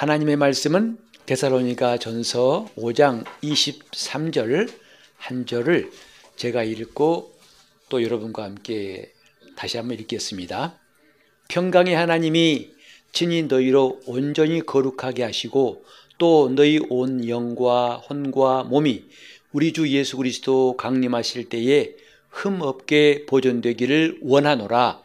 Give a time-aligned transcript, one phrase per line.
[0.00, 4.72] 하나님의 말씀은 데살로니가 전서 5장 23절
[5.18, 5.90] 한 절을
[6.36, 7.34] 제가 읽고
[7.90, 9.12] 또 여러분과 함께
[9.56, 10.80] 다시 한번 읽겠습니다.
[11.48, 12.70] 평강의 하나님이
[13.12, 15.84] 친히 너희로 온전히 거룩하게 하시고
[16.16, 19.04] 또 너희 온 영과 혼과 몸이
[19.52, 21.94] 우리 주 예수 그리스도 강림하실 때에
[22.30, 25.02] 흠 없게 보존되기를 원하노라.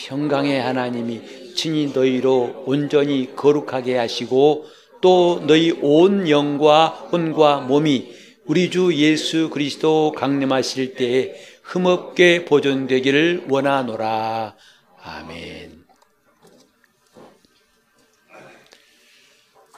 [0.00, 4.66] 평강의 하나님이 친히 너희로 온전히 거룩하게 하시고
[5.02, 8.14] 또 너희 온 영과 혼과 몸이
[8.46, 14.56] 우리 주 예수 그리스도 강림하실 때에 흠없게 보존되기를 원하노라.
[15.02, 15.84] 아멘.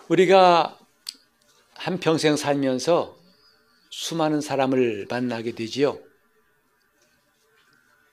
[0.09, 0.79] 우리가
[1.75, 3.17] 한평생 살면서
[3.91, 5.99] 수많은 사람을 만나게 되지요.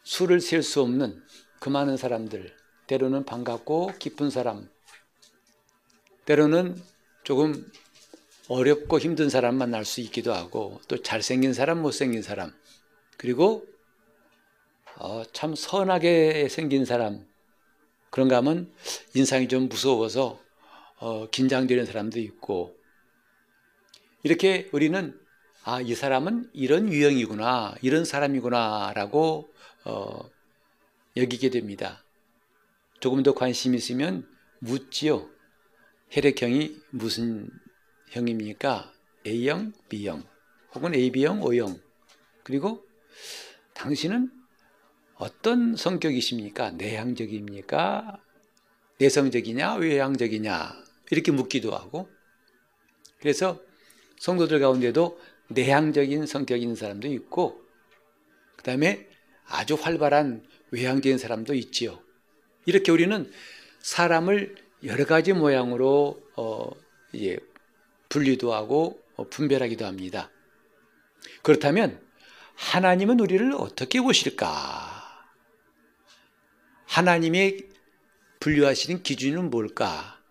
[0.03, 1.21] 수를 셀 수 없는
[1.59, 2.55] 그 많은 사람들,
[2.87, 4.69] 때로는 반갑고 기쁜 사람,
[6.25, 6.81] 때로는
[7.23, 7.69] 조금
[8.47, 12.53] 어렵고 힘든 사람 만날 수 있기도 하고, 또 잘생긴 사람, 못생긴 사람,
[13.17, 13.67] 그리고
[14.95, 17.27] 어, 참 선하게 생긴 사람,
[18.09, 18.71] 그런가 하면
[19.13, 20.39] 인상이 좀 무서워서
[20.97, 22.73] 어, 긴장되는 사람도 있고,
[24.23, 25.19] 이렇게 우리는
[25.63, 29.49] 아, 이 사람은 이런 유형이구나, 이런 사람이구나, 라고
[29.83, 30.29] 어,
[31.19, 32.03] 여기게 됩니다.
[33.01, 34.27] 조금 더 관심 있으면
[34.59, 35.29] 묻지요.
[36.11, 37.49] 혈액형이 무슨
[38.09, 38.91] 형입니까?
[39.27, 40.23] A형, B형,
[40.73, 41.79] 혹은 AB형, O형.
[42.43, 42.85] 그리고
[43.73, 44.31] 당신은
[45.15, 46.71] 어떤 성격이십니까?
[46.71, 48.23] 내향적입니까?
[48.99, 49.75] 내성적이냐?
[49.75, 50.83] 외향적이냐?
[51.11, 52.09] 이렇게 묻기도 하고.
[53.19, 53.61] 그래서
[54.17, 57.61] 성도들 가운데도 내향적인 성격인 사람도 있고,
[58.55, 59.09] 그 다음에
[59.45, 62.01] 아주 활발한 외향적인 사람도 있지요.
[62.65, 63.31] 이렇게 우리는
[63.81, 66.71] 사람을 여러 가지 모양으로 어,
[67.15, 67.37] 예,
[68.09, 70.29] 분리도 하고 어, 분별하기도 합니다.
[71.41, 72.01] 그렇다면
[72.55, 75.27] 하나님은 우리를 어떻게 보실까?
[76.85, 77.67] 하나님의
[78.39, 80.21] 분류하시는 기준은 뭘까?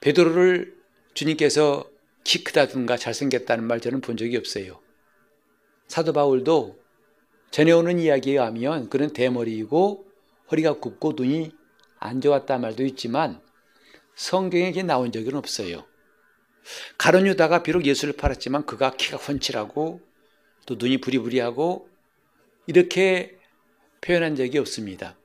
[0.00, 0.76] 베드로를
[1.14, 1.88] 주님께서
[2.24, 4.80] 키 크다든가 잘생겼다는 말 저는 본 적이 없어요.
[5.88, 6.79] 사도 바울도
[7.50, 10.06] 전해오는 이야기에 하면 그는 대머리이고
[10.50, 11.52] 허리가 굽고 눈이
[11.98, 13.40] 안 좋았다 말도 있지만
[14.14, 15.84] 성경에 나온 적은 없어요.
[16.98, 20.00] 가론 유다가 비록 예수를 팔았지만 그가 키가 훤칠하고
[20.66, 21.88] 또 눈이 부리부리하고
[22.66, 23.38] 이렇게
[24.00, 25.16] 표현한 적이 없습니다.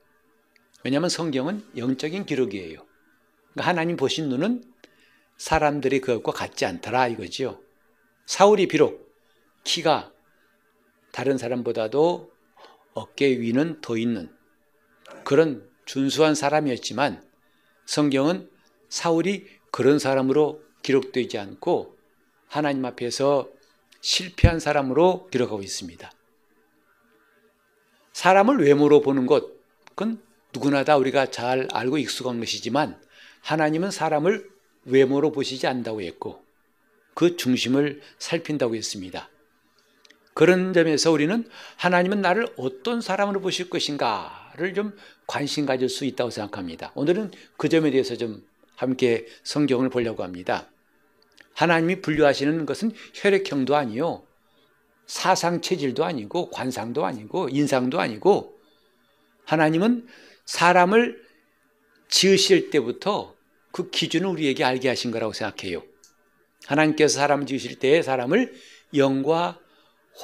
[0.82, 2.84] 왜냐하면 성경은 영적인 기록이에요.
[3.52, 4.64] 그러니까 하나님 보신 눈은
[5.36, 7.60] 사람들이 그것과 같지 않더라 이거지요.
[8.26, 9.14] 사울이 비록
[9.64, 10.12] 키가
[11.16, 12.30] 다른 사람보다도
[12.92, 14.30] 어깨 위는 더 있는
[15.24, 17.26] 그런 준수한 사람이었지만
[17.86, 18.50] 성경은
[18.90, 21.96] 사울이 그런 사람으로 기록되지 않고
[22.48, 23.48] 하나님 앞에서
[24.02, 26.12] 실패한 사람으로 기록하고 있습니다.
[28.12, 29.46] 사람을 외모로 보는 것,
[29.86, 30.22] 그건
[30.52, 33.00] 누구나 다 우리가 잘 알고 익숙한 것이지만
[33.40, 34.50] 하나님은 사람을
[34.84, 36.44] 외모로 보시지 않는다고 했고
[37.14, 39.30] 그 중심을 살핀다고 했습니다.
[40.36, 44.94] 그런 점에서 우리는 하나님은 나를 어떤 사람으로 보실 것인가를 좀
[45.26, 46.92] 관심 가질 수 있다고 생각합니다.
[46.94, 50.68] 오늘은 그 점에 대해서 좀 함께 성경을 보려고 합니다.
[51.54, 54.24] 하나님이 분류하시는 것은 혈액형도 아니요.
[55.06, 58.60] 사상 체질도 아니고 관상도 아니고 인상도 아니고
[59.46, 60.06] 하나님은
[60.44, 61.18] 사람을
[62.08, 63.34] 지으실 때부터
[63.72, 65.82] 그 기준을 우리에게 알게 하신 거라고 생각해요.
[66.66, 68.52] 하나님께서 사람을 지으실 때 사람을
[68.92, 69.58] 영과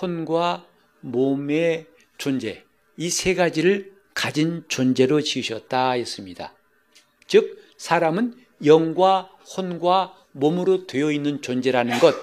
[0.01, 0.67] 혼과
[1.01, 1.87] 몸의
[2.19, 2.65] 존재,
[2.97, 6.55] 이 세 가지를 가진 존재로 지으셨다 했습니다.
[7.27, 12.15] 즉, 사람은 영과 혼과 몸으로 되어 있는 존재라는 것,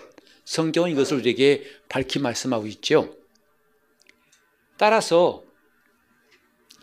[0.45, 3.15] 성경은 이것을 우리에게 밝히 말씀하고 있죠.
[4.77, 5.43] 따라서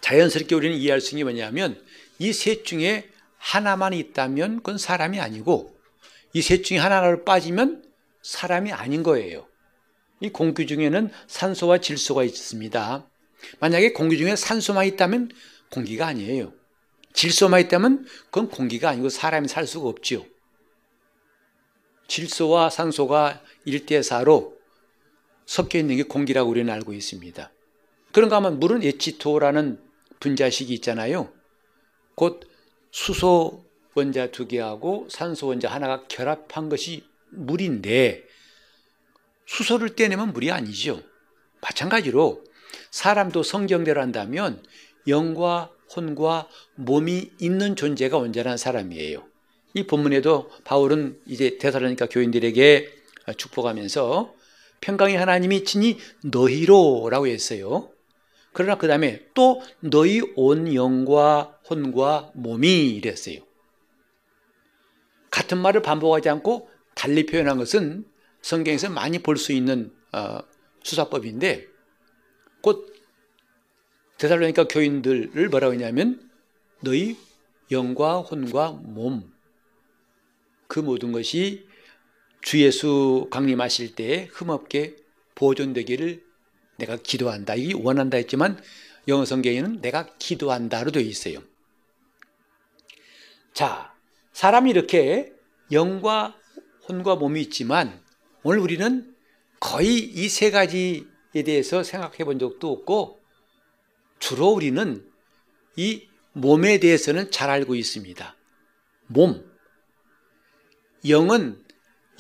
[0.01, 1.85] 자연스럽게 우리는 이해할 수 있는 게 뭐냐면
[2.19, 5.77] 이 셋 중에 하나만 있다면 그건 사람이 아니고
[6.33, 7.85] 이 셋 중에 하나를 빠지면
[8.23, 9.46] 사람이 아닌 거예요.
[10.21, 13.07] 이 공기 중에는 산소와 질소가 있습니다.
[13.61, 15.31] 만약에 공기 중에 산소만 있다면
[15.71, 16.53] 공기가 아니에요.
[17.13, 20.25] 질소만 있다면 그건 공기가 아니고 사람이 살 수가 없지요.
[22.09, 24.55] 질소와 산소가 1대4로
[25.45, 27.51] 섞여 있는 게 공기라고 우리는 알고 있습니다.
[28.13, 29.79] 그런가 하면 물은 H2O라는
[30.21, 31.33] 분자식이 있잖아요.
[32.15, 32.49] 곧
[32.91, 33.65] 수소
[33.95, 38.26] 원자 두 개하고 산소 원자 하나가 결합한 것이 물인데
[39.47, 41.03] 수소를 떼내면 물이 아니죠.
[41.61, 42.45] 마찬가지로
[42.91, 44.63] 사람도 성경대로 한다면
[45.09, 49.25] 영과 혼과 몸이 있는 존재가 온전한 사람이에요.
[49.75, 52.93] 이 본문에도 바울은 이제 대사로니까 교인들에게
[53.37, 54.35] 축복하면서
[54.81, 57.91] 평강의 하나님이 친히 너희로라고 했어요.
[58.53, 63.41] 그러나 그 다음에 또 너희 온 영과 혼과 몸이 이랬어요.
[65.31, 68.07] 같은 말을 반복하지 않고 달리 표현한 것은
[68.47, 70.39] 성경에서 많이 볼 수 있는 어,
[70.83, 71.67] 수사법인데
[72.63, 72.95] 곧
[74.19, 76.31] 대살로니까 교인들을 뭐라고 했냐면
[76.81, 77.17] 너희
[77.71, 79.37] 영과 혼과 몸
[80.69, 81.67] 그 모든 것이
[82.43, 84.97] 주 예수 강림하실 때에 흠없게
[85.35, 86.25] 보존되기를
[86.77, 87.55] 내가 기도한다.
[87.55, 88.61] 이 원한다 했지만
[89.09, 91.43] 영어 성경에는 내가 기도한다로 되어 있어요.
[93.53, 93.95] 자,
[94.33, 95.33] 사람이 이렇게
[95.73, 96.37] 영과
[96.89, 98.01] 혼과 몸이 있지만
[98.49, 99.13] 오늘 우리는
[99.59, 103.19] 거의 이 세 가지에 대해서 생각해 본 적도 없고
[104.21, 105.05] 주로 우리는
[105.75, 108.37] 이 몸에 대해서는 잘 알고 있습니다.
[109.09, 109.45] 몸.
[111.09, 111.61] 영은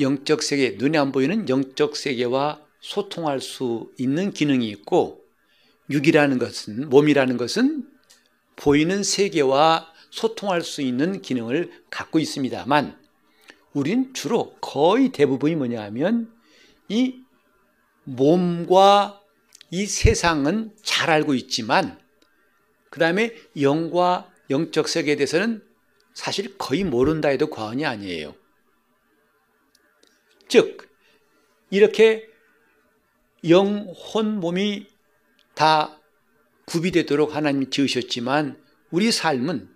[0.00, 5.24] 영적 세계, 눈에 안 보이는 영적 세계와 소통할 수 있는 기능이 있고,
[5.90, 7.88] 육이라는 것은, 몸이라는 것은
[8.56, 13.05] 보이는 세계와 소통할 수 있는 기능을 갖고 있습니다만,
[13.76, 16.34] 우린 주로 거의 대부분이 뭐냐 하면
[16.88, 17.20] 이
[18.04, 19.20] 몸과
[19.70, 22.00] 이 세상은 잘 알고 있지만
[22.88, 25.62] 그 다음에 영과 영적 세계에 대해서는
[26.14, 28.34] 사실 거의 모른다 해도 과언이 아니에요.
[30.48, 30.88] 즉
[31.68, 32.26] 이렇게
[33.46, 34.86] 영, 혼, 몸이
[35.52, 36.00] 다
[36.64, 38.58] 구비되도록 하나님이 지으셨지만
[38.90, 39.68] 우리 삶은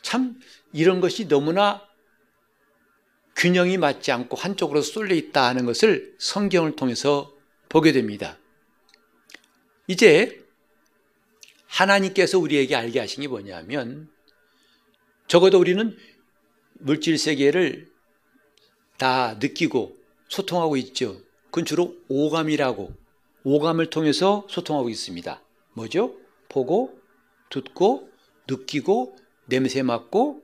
[0.00, 0.40] 참
[0.72, 1.86] 이런 것이 너무나
[3.38, 7.32] 균형이 맞지 않고 한쪽으로 쏠려 있다 하는 것을 성경을 통해서
[7.68, 8.36] 보게 됩니다.
[9.86, 10.44] 이제
[11.66, 14.10] 하나님께서 우리에게 알게 하신 게 뭐냐면
[15.28, 15.96] 적어도 우리는
[16.72, 17.88] 물질 세계를
[18.96, 19.96] 다 느끼고
[20.28, 21.20] 소통하고 있죠.
[21.46, 22.92] 그건 주로 오감이라고
[23.44, 25.40] 오감을 통해서 소통하고 있습니다.
[25.74, 26.16] 뭐죠?
[26.48, 26.98] 보고,
[27.50, 28.10] 듣고,
[28.48, 30.42] 느끼고, 냄새 맡고,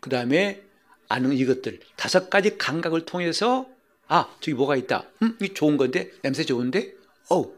[0.00, 0.65] 그 다음에
[1.08, 3.66] 아는 이것들 다섯 가지 감각을 통해서
[4.08, 5.04] 아 저기 뭐가 있다.
[5.22, 6.94] 음, 이 좋은 건데 냄새 좋은데.
[7.28, 7.52] 어우,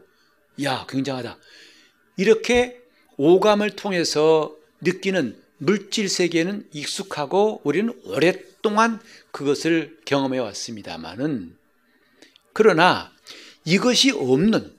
[0.63, 1.37] 야 굉장하다.
[2.17, 2.81] 이렇게
[3.17, 8.99] 오감을 통해서 느끼는 물질 세계는 익숙하고 우리는 오랫동안
[9.31, 11.55] 그것을 경험해 왔습니다만은
[12.53, 13.11] 그러나
[13.65, 14.75] 이것이 없는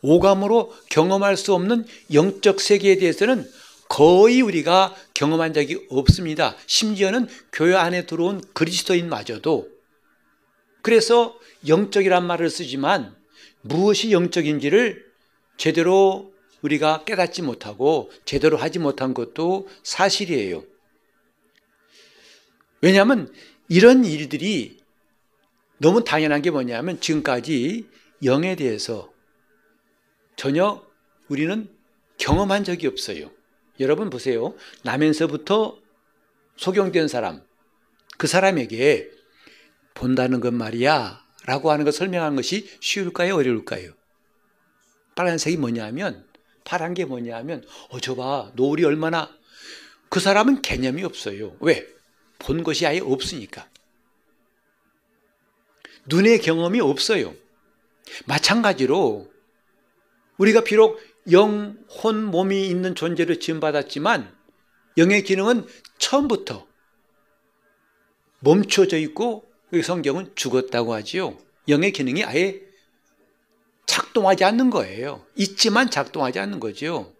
[0.00, 3.48] 오감으로 경험할 수 없는 영적 세계에 대해서는
[3.92, 6.56] 거의 우리가 경험한 적이 없습니다.
[6.64, 9.68] 심지어는 교회 안에 들어온 그리스도인마저도
[10.80, 13.14] 그래서 영적이란 말을 쓰지만
[13.60, 15.04] 무엇이 영적인지를
[15.58, 20.64] 제대로 우리가 깨닫지 못하고 제대로 하지 못한 것도 사실이에요.
[22.80, 23.30] 왜냐하면
[23.68, 24.80] 이런 일들이
[25.76, 27.86] 너무 당연한 게 뭐냐면 지금까지
[28.24, 29.12] 영에 대해서
[30.36, 30.82] 전혀
[31.28, 31.68] 우리는
[32.16, 33.30] 경험한 적이 없어요.
[33.80, 34.54] 여러분 보세요.
[34.82, 35.78] 나면서부터
[36.56, 37.42] 소경된 사람,
[38.18, 39.10] 그 사람에게
[39.94, 43.34] 본다는 것 말이야 라고 하는 걸 설명하는 것이 쉬울까요?
[43.36, 43.92] 어려울까요?
[45.14, 46.26] 빨간색이 뭐냐면
[46.64, 49.30] 파란 게 뭐냐면 어 저 봐 노을이 얼마나
[50.08, 51.56] 그 사람은 개념이 없어요.
[51.60, 51.86] 왜?
[52.38, 53.68] 본 것이 아예 없으니까.
[56.06, 57.34] 눈의 경험이 없어요.
[58.26, 59.30] 마찬가지로
[60.36, 61.00] 우리가 비록
[61.30, 64.34] 영, 혼, 몸이 있는 존재로 지음받았지만
[64.98, 65.66] 영의 기능은
[65.98, 66.66] 처음부터
[68.40, 69.44] 멈춰져 있고
[69.82, 71.38] 성경은 죽었다고 하지요.
[71.68, 72.60] 영의 기능이 아예
[73.86, 75.24] 작동하지 않는 거예요.
[75.36, 77.14] 있지만 작동하지 않는 거죠.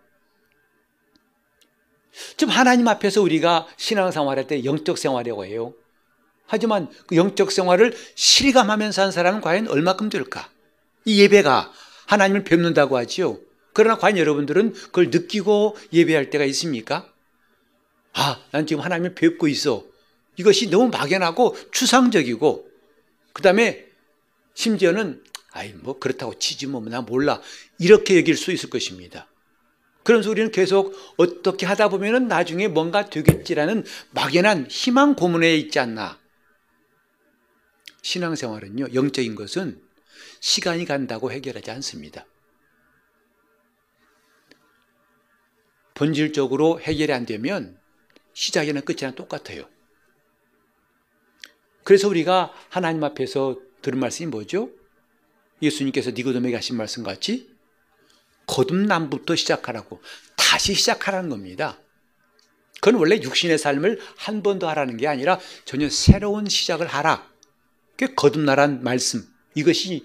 [2.36, 5.74] 좀 하나님 앞에서 우리가 신앙생활할 때 영적 생활이라고 해요.
[6.46, 10.50] 하지만 그 영적 생활을 실감하면서 한 사람은 과연 얼마큼 될까?
[11.04, 11.72] 이 예배가
[12.06, 13.38] 하나님을 뵙는다고 하지요.
[13.72, 17.10] 그러나 과연 여러분들은 그걸 느끼고 예배할 때가 있습니까?
[18.12, 19.84] 아, 난 지금 하나님을 뵙고 있어.
[20.36, 22.68] 이것이 너무 막연하고 추상적이고,
[23.32, 23.86] 그 다음에
[24.54, 27.40] 심지어는, 아이, 뭐, 그렇다고 치지 뭐, 나 몰라.
[27.78, 29.28] 이렇게 여길 수 있을 것입니다.
[30.02, 36.18] 그런 소리는 계속 어떻게 하다 보면은 나중에 뭔가 되겠지라는 막연한 희망 고문에 있지 않나.
[38.02, 39.80] 신앙생활은요, 영적인 것은
[40.40, 42.26] 시간이 간다고 해결하지 않습니다.
[46.02, 47.78] 본질적으로 해결이 안 되면
[48.34, 49.68] 시작이나 끝이나 똑같아요.
[51.84, 54.70] 그래서 우리가 하나님 앞에서 들은 말씀이 뭐죠?
[55.62, 57.54] 예수님께서 니고데에게 하신 말씀 같이
[58.46, 60.02] 거듭남부터 시작하라고
[60.36, 61.78] 다시 시작하라는 겁니다.
[62.80, 67.30] 그건 원래 육신의 삶을 한 번 더 하라는 게 아니라 전혀 새로운 시작을 하라.
[67.96, 69.24] 그게 거듭나란 말씀.
[69.54, 70.04] 이것이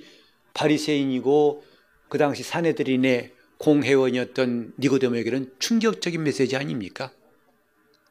[0.54, 1.66] 바리새인이고
[2.10, 7.12] 그 당시 사내들인의 공회원이었던 니고데모에게는 충격적인 메시지 아닙니까?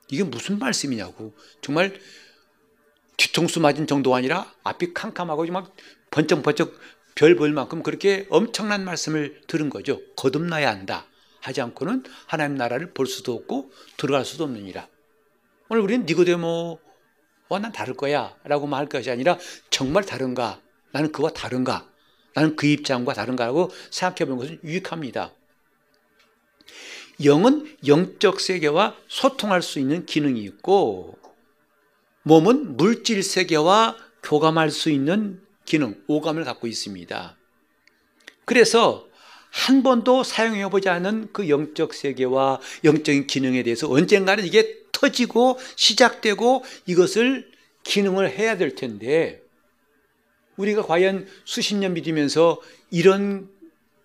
[0.08, 1.32] 이게 무슨 말씀이냐고.
[1.60, 1.98] 정말
[3.16, 5.74] 뒤통수 맞은 정도가 아니라 앞이 캄캄하고 막
[6.10, 6.78] 번쩍번쩍
[7.14, 10.00] 별 볼 만큼 그렇게 엄청난 말씀을 들은 거죠.
[10.16, 11.06] 거듭나야 한다.
[11.40, 14.86] 하지 않고는 하나님 나라를 볼 수도 없고 들어갈 수도 없느니라.
[15.68, 16.78] 오늘 우리는 니고데모와
[17.62, 19.38] 난 다를 거야 라고 말할 것이 아니라
[19.70, 20.60] 정말 다른가?
[20.92, 21.88] 나는 그와 다른가?
[22.34, 25.32] 나는 그 입장과 다른가라고 생각해 보는 것은 유익합니다.
[27.24, 31.18] 영은 영적 세계와 소통할 수 있는 기능이 있고
[32.22, 37.36] 몸은 물질 세계와 교감할 수 있는 기능, 오감을 갖고 있습니다.
[38.44, 39.06] 그래서
[39.50, 46.64] 한 번도 사용해 보지 않은 그 영적 세계와 영적인 기능에 대해서 언젠가는 이게 터지고 시작되고
[46.86, 47.50] 이것을
[47.84, 49.42] 기능을 해야 될 텐데
[50.56, 53.48] 우리가 과연 수십 년 믿으면서 이런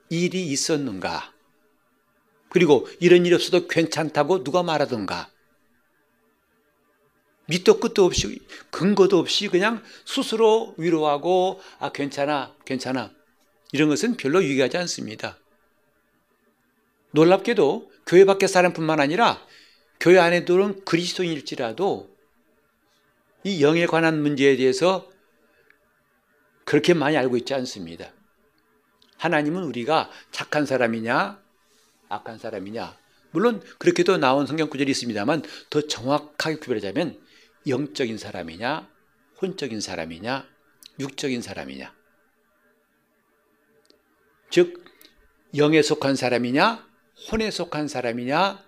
[0.09, 1.33] 일이 있었는가?
[2.51, 5.29] 그리고 이런 일 없어도 괜찮다고 누가 말하던가?
[7.47, 8.39] 밑도 끝도 없이
[8.71, 13.11] 근거도 없이 그냥 스스로 위로하고 아 괜찮아 괜찮아
[13.71, 15.37] 이런 것은 별로 유익하지 않습니다.
[17.11, 19.41] 놀랍게도 교회 밖의 사람뿐만 아니라
[19.99, 22.09] 교회 안에들은 그리스도인일지라도
[23.45, 25.09] 이 영에 관한 문제에 대해서
[26.65, 28.11] 그렇게 많이 알고 있지 않습니다.
[29.17, 31.40] 하나님은 우리가 착한 사람이냐
[32.11, 32.97] 악한 사람이냐
[33.31, 37.19] 물론 그렇게도 나온 성경 구절이 있습니다만 더 정확하게 구별하자면
[37.67, 38.89] 영적인 사람이냐,
[39.41, 40.47] 혼적인 사람이냐,
[40.99, 41.93] 육적인 사람이냐.
[44.49, 44.83] 즉,
[45.55, 46.87] 영에 속한 사람이냐,
[47.31, 48.63] 혼에 속한 사람이냐,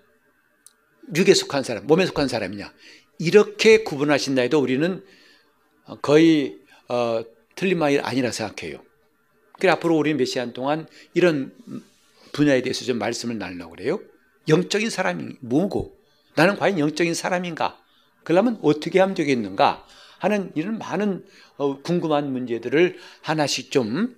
[1.14, 2.72] 육에 속한 사람, 몸에 속한 사람이냐.
[3.18, 5.04] 이렇게 구분하신다 해도 우리는
[6.02, 6.58] 거의
[6.88, 7.22] 어,
[7.54, 8.82] 틀린 말이 아니라 생각해요.
[9.58, 11.54] 그래 앞으로 우리는 몇 시간 동안 이런
[12.34, 14.00] 분야에 대해서 좀 말씀을 나누려고 그래요.
[14.48, 15.96] 영적인 사람이 뭐고
[16.34, 17.78] 나는 과연 영적인 사람인가?
[18.24, 19.86] 그러면 어떻게 하면 되겠는가
[20.18, 21.24] 하는 이런 많은
[21.56, 24.16] 어, 궁금한 문제들을 하나씩 좀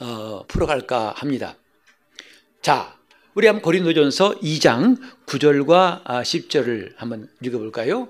[0.00, 1.56] 어, 풀어갈까 합니다.
[2.62, 2.96] 자,
[3.34, 8.08] 우리 한번 고린도전서 2장 9절과 10절을 아, 한번 읽어볼까요?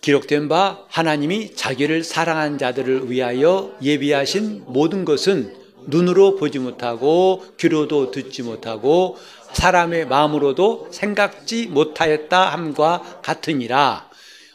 [0.00, 8.42] 기록된 바 하나님이 자기를 사랑한 자들을 위하여 예비하신 모든 것은 눈으로 보지 못하고 귀로도 듣지
[8.42, 9.16] 못하고
[9.52, 14.10] 사람의 마음으로도 생각지 못하였다 함과 같으니라.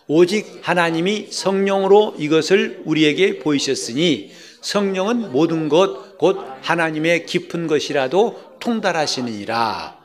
[0.08, 4.32] 오직 하나님이 성령으로 이것을 우리에게 보이셨으니
[4.62, 9.98] 성령은 모든 것, 곧 하나님의 깊은 것이라도 통달하시느니라.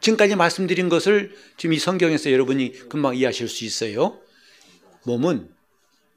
[0.00, 4.18] 지금까지 말씀드린 것을 지금 이 성경에서 여러분이 금방 이해하실 수 있어요.
[5.04, 5.48] 몸은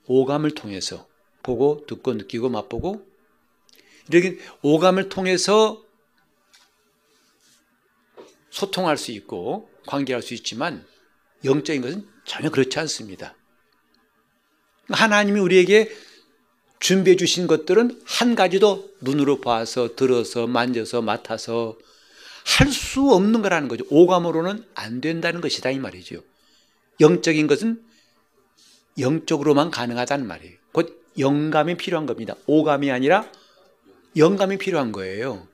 [0.08, 1.08] 오감을 통해서
[1.44, 3.06] 보고, 듣고, 느끼고, 맛보고,
[4.12, 5.84] 이렇게 오감을 통해서
[8.50, 10.86] 소통할 수 있고 관계할 수 있지만
[11.44, 13.36] 영적인 것은 전혀 그렇지 않습니다.
[14.90, 15.92] 하나님이 우리에게
[16.80, 21.78] 준비해 주신 것들은 한 가지도 눈으로 봐서 들어서 만져서 맡아서
[22.46, 23.84] 할 수 없는 거라는 거죠.
[23.90, 26.24] 오감으로는 안 된다는 것이다 이 말이죠.
[27.02, 27.84] 영적인 것은
[28.98, 30.56] 영적으로만 가능하다는 말이에요.
[30.72, 32.36] 곧 영감이 필요한 겁니다.
[32.46, 33.30] 오감이 아니라
[34.18, 35.48] 영감이 필요한 거예요.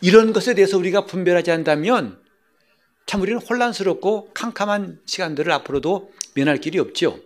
[0.00, 2.22] 이런 것에 대해서 우리가 분별하지 않다면
[3.06, 7.18] 참 우리는 혼란스럽고 캄캄한 시간들을 앞으로도 면할 길이 없죠.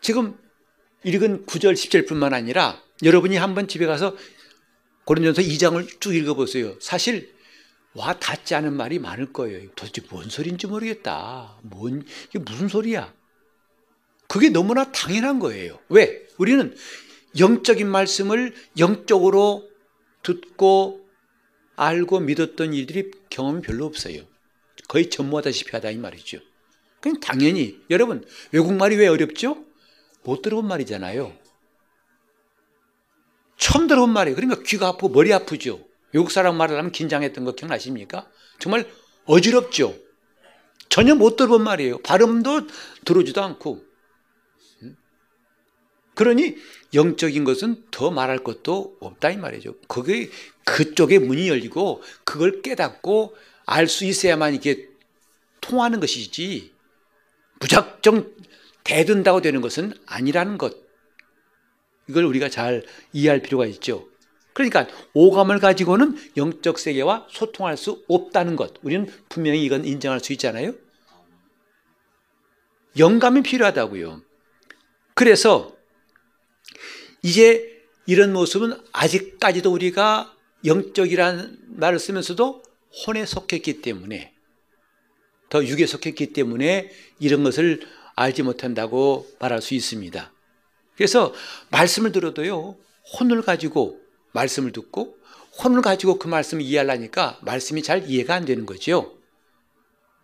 [0.00, 0.36] 지금
[1.04, 4.16] 읽은 9절, 10절뿐만 아니라 여러분이 한번 집에 가서
[5.04, 6.78] 고린전서 2장을 쭉 읽어보세요.
[6.80, 7.34] 사실
[7.94, 9.70] 와 닿지 않은 말이 많을 거예요.
[9.74, 11.58] 도대체 뭔 소리인지 모르겠다.
[11.62, 13.12] 뭔 이게 무슨 소리야?
[14.28, 15.80] 그게 너무나 당연한 거예요.
[15.88, 16.26] 왜?
[16.38, 16.74] 우리는
[17.38, 19.68] 영적인 말씀을 영적으로
[20.22, 21.06] 듣고
[21.76, 24.22] 알고 믿었던 일들이 경험이 별로 없어요.
[24.88, 26.38] 거의 전무하다시피 하다 이 말이죠.
[27.00, 29.64] 그냥 당연히 여러분 외국말이 왜 어렵죠?
[30.22, 31.32] 못 들어본 말이잖아요.
[33.56, 34.36] 처음 들어본 말이에요.
[34.36, 35.80] 그러니까 귀가 아프고 머리 아프죠.
[36.12, 38.28] 외국 사람 말을 하면 긴장했던 거 기억나십니까?
[38.58, 38.86] 정말
[39.26, 39.96] 어지럽죠.
[40.88, 41.98] 전혀 못 들어본 말이에요.
[41.98, 42.66] 발음도
[43.04, 43.89] 들어오지도 않고.
[46.20, 46.58] 그러니
[46.92, 49.74] 영적인 것은 더 말할 것도 없다 이 말이죠.
[49.88, 50.28] 그게
[50.66, 53.34] 그쪽에 문이 열리고 그걸 깨닫고
[53.64, 54.86] 알 수 있어야만 이게
[55.62, 56.72] 통하는 것이지
[57.58, 58.34] 무작정
[58.84, 60.76] 대든다고 되는 것은 아니라는 것.
[62.06, 62.84] 이걸 우리가 잘
[63.14, 64.06] 이해할 필요가 있죠.
[64.52, 68.74] 그러니까 오감을 가지고는 영적 세계와 소통할 수 없다는 것.
[68.82, 70.74] 우리는 분명히 이건 인정할 수 있잖아요.
[72.98, 74.20] 영감이 필요하다고요.
[75.14, 75.79] 그래서
[77.22, 80.34] 이제 이런 모습은 아직까지도 우리가
[80.64, 82.62] 영적이라는 말을 쓰면서도
[83.06, 84.34] 혼에 속했기 때문에
[85.48, 90.32] 더 육에 속했기 때문에 이런 것을 알지 못한다고 말할 수 있습니다.
[90.96, 91.32] 그래서
[91.70, 92.76] 말씀을 들어도요,
[93.18, 94.00] 혼을 가지고
[94.32, 95.16] 말씀을 듣고
[95.62, 99.16] 혼을 가지고 그 말씀을 이해하려니까 말씀이 잘 이해가 안 되는 거죠.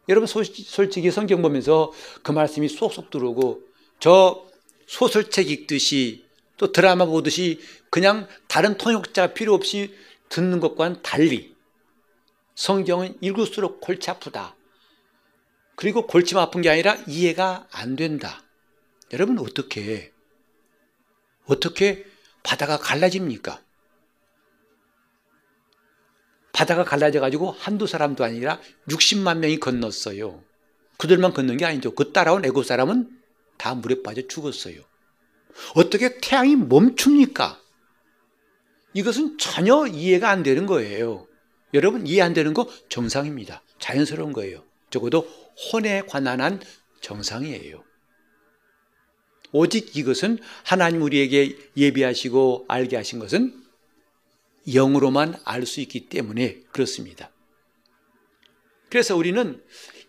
[0.09, 3.63] 여러분 솔직히 성경 보면서 그 말씀이 쏙쏙 들어오고
[3.99, 4.47] 저
[4.87, 6.26] 소설책 읽듯이
[6.57, 7.61] 또 드라마 보듯이
[7.91, 9.95] 그냥 다른 통역자 필요 없이
[10.29, 11.55] 듣는 것과는 달리
[12.55, 14.57] 성경은 읽을수록 골치 아프다.
[15.77, 18.43] 그리고 골치만 아픈 게 아니라 이해가 안 된다.
[19.13, 20.13] 여러분 어떻게
[21.45, 22.07] 어떻게
[22.43, 23.63] 바다가 갈라집니까?
[26.53, 30.43] 바다가 갈라져 가지고 한두 사람도 아니라 60만 명이 건넜어요.
[30.97, 31.95] 그들만 건넌 게 아니죠.
[31.95, 33.21] 그 따라온 애굽 사람은
[33.59, 34.81] 다 물에 빠져 죽었어요.
[35.75, 37.61] 어떻게 태양이 멈춥니까?
[38.95, 41.27] 이것은 전혀 이해가 안 되는 거예요.
[41.75, 43.63] 여러분 이해 안 되는 거 정상입니다.
[43.79, 44.65] 자연스러운 거예요.
[44.91, 45.29] 적어도
[45.73, 46.61] 혼에 관한
[47.01, 47.85] 정상이에요.
[49.53, 53.63] 오직 이것은 하나님 우리에게 예비하시고 알게 하신 것은
[54.73, 57.31] 영으로만 알 수 있기 때문에 그렇습니다.
[58.91, 59.63] 그래서 우리는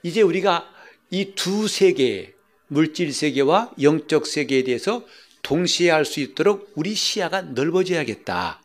[0.03, 0.69] 이제 우리가
[1.11, 2.33] 이 두 세계,
[2.67, 5.05] 물질 세계와 영적 세계에 대해서
[5.47, 8.61] 동시에 알수 있도록 우리 시야가 넓어져야겠다.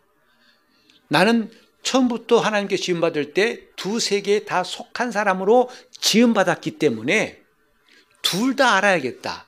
[1.06, 1.48] 나는
[1.84, 7.40] 처음부터 하나님께 지음받을 때 두 세계에 다 속한 사람으로 지음받았기 때문에
[8.22, 9.46] 둘 다 알아야겠다.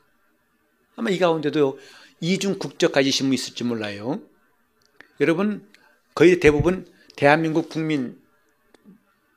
[0.96, 1.78] 아마 이 가운데도
[2.20, 4.20] 이중 국적 가지신 분 있을지 몰라요.
[5.20, 5.68] 여러분,
[6.14, 8.20] 거의 대부분 대한민국 국민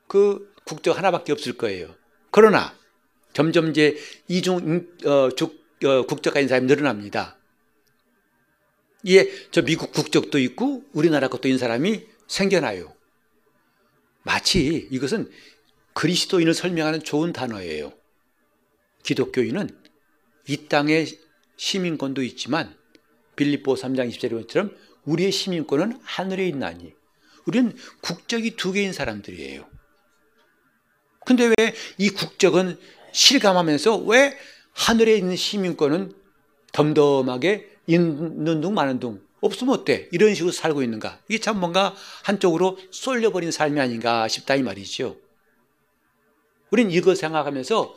[0.07, 1.95] 그 국적 하나밖에 없을 거예요.
[2.29, 2.75] 그러나
[3.33, 5.29] 점점 이제 이중 어,
[5.85, 7.36] 어, 국적 가진 사람이 늘어납니다.
[9.03, 12.93] 이에 저 미국 국적도 있고 우리나라 것도 있는 사람이 생겨나요.
[14.23, 15.31] 마치 이것은
[15.93, 17.93] 그리스도인을 설명하는 좋은 단어예요.
[19.03, 19.69] 기독교인은
[20.47, 21.07] 이 땅의
[21.55, 22.75] 시민권도 있지만
[23.35, 26.93] 빌립보 3장 20절처럼 우리의 시민권은 하늘에 있나니
[27.45, 29.67] 우리는 국적이 두 개인 사람들이에요.
[31.25, 32.77] 근데 왜 이 국적은
[33.11, 34.37] 실감하면서 왜
[34.73, 36.13] 하늘에 있는 시민권은
[36.71, 40.07] 덤덤하게 있는 둥 마는 둥 없으면 어때?
[40.11, 41.19] 이런 식으로 살고 있는가?
[41.27, 45.17] 이게 참 뭔가 한쪽으로 쏠려버린 삶이 아닌가 싶다 이 말이죠.
[46.71, 47.95] 우린 이거 생각하면서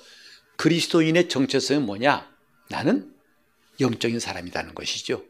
[0.57, 2.31] 그리스도인의 정체성은 뭐냐?
[2.69, 3.13] 나는
[3.81, 5.25] 영적인 사람이라는 것이죠.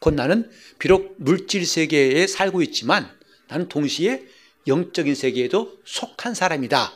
[0.00, 3.08] 곧 나는 비록 물질 세계에 살고 있지만
[3.48, 4.26] 나는 동시에
[4.66, 6.92] 영적인 세계에도 속한 사람이다.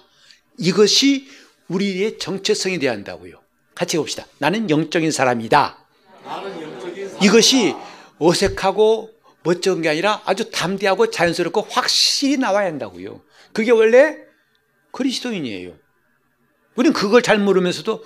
[0.59, 1.29] 이것이
[1.68, 3.40] 우리의 정체성이 되어야 한다고요.
[3.75, 4.27] 같이 봅시다.
[4.38, 5.82] 나는 영적인 사람이다.
[7.22, 7.74] 이것이
[8.18, 9.11] 어색하고
[9.42, 13.22] 멋쩍은 게 아니라 아주 담대하고 자연스럽고 확실히 나와야 한다고요.
[13.52, 14.18] 그게 원래
[14.92, 15.76] 그리스도인이에요.
[16.76, 18.04] 우리는 그걸 잘 모르면서도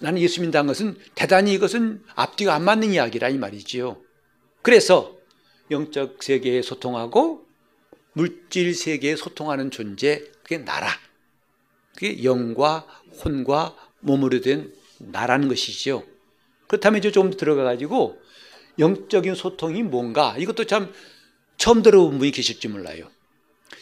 [0.00, 4.00] 나는 예수 믿는다는 것은 대단히 이것은 앞뒤가 안 맞는 이야기라 이 말이지요.
[4.62, 5.16] 그래서
[5.70, 7.46] 영적 세계에 소통하고
[8.12, 10.88] 물질 세계에 소통하는 존재 그게 나라.
[11.94, 12.86] 그게 영과
[13.24, 16.04] 혼과 몸으로 된 나라는 것이죠.
[16.72, 18.18] 그렇다면 이제 좀 들어가 가지고
[18.78, 20.90] 영적인 소통이 뭔가 이것도 참
[21.58, 23.10] 처음 들어본 분이 계실지 몰라요.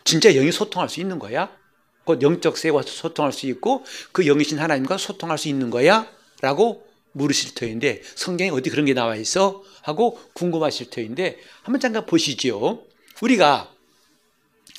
[0.02, 1.56] 진짜 영이 소통할 수 있는 거야?
[2.02, 6.10] 곧 영적 세계와 소통할 수 있고 그 영이신 하나님과 소통할 수 있는 거야?
[6.40, 9.62] 라고 물으실 터인데 성경에 어디 그런 게 나와 있어?
[9.82, 12.88] 하고 궁금하실 터인데 한번 잠깐 보시죠.
[13.22, 13.72] 우리가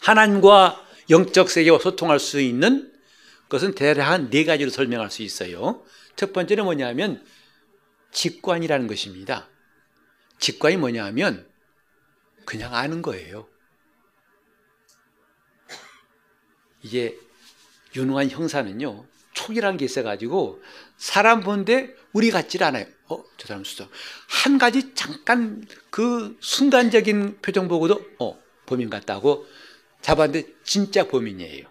[0.01, 2.91] 하나님과 영적 세계와 소통할 수 있는
[3.47, 5.81] 것은 대략 네 가지로 설명할 수 있어요.
[6.17, 7.23] 첫 번째는 뭐냐면
[8.11, 9.47] 직관이라는 것입니다.
[10.39, 11.47] 직관이 뭐냐 하면
[12.45, 13.47] 그냥 아는 거예요.
[16.83, 17.17] 이제
[17.95, 20.61] 유능한 형사는요, 촉이라는 게 있어가지고
[20.97, 22.85] 사람 보는데 우리 같질 않아요.
[23.07, 23.87] 어, 저 사람 수도.
[24.27, 29.45] 한 가지 잠깐 그 순간적인 표정 보고도 어, 범인 같다고
[30.01, 31.67] 잡았는데 진짜 범인이에요.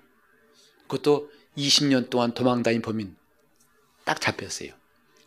[0.82, 3.16] 그것도 20년 동안 도망다닌 범인
[4.04, 4.79] 딱 잡혔어요.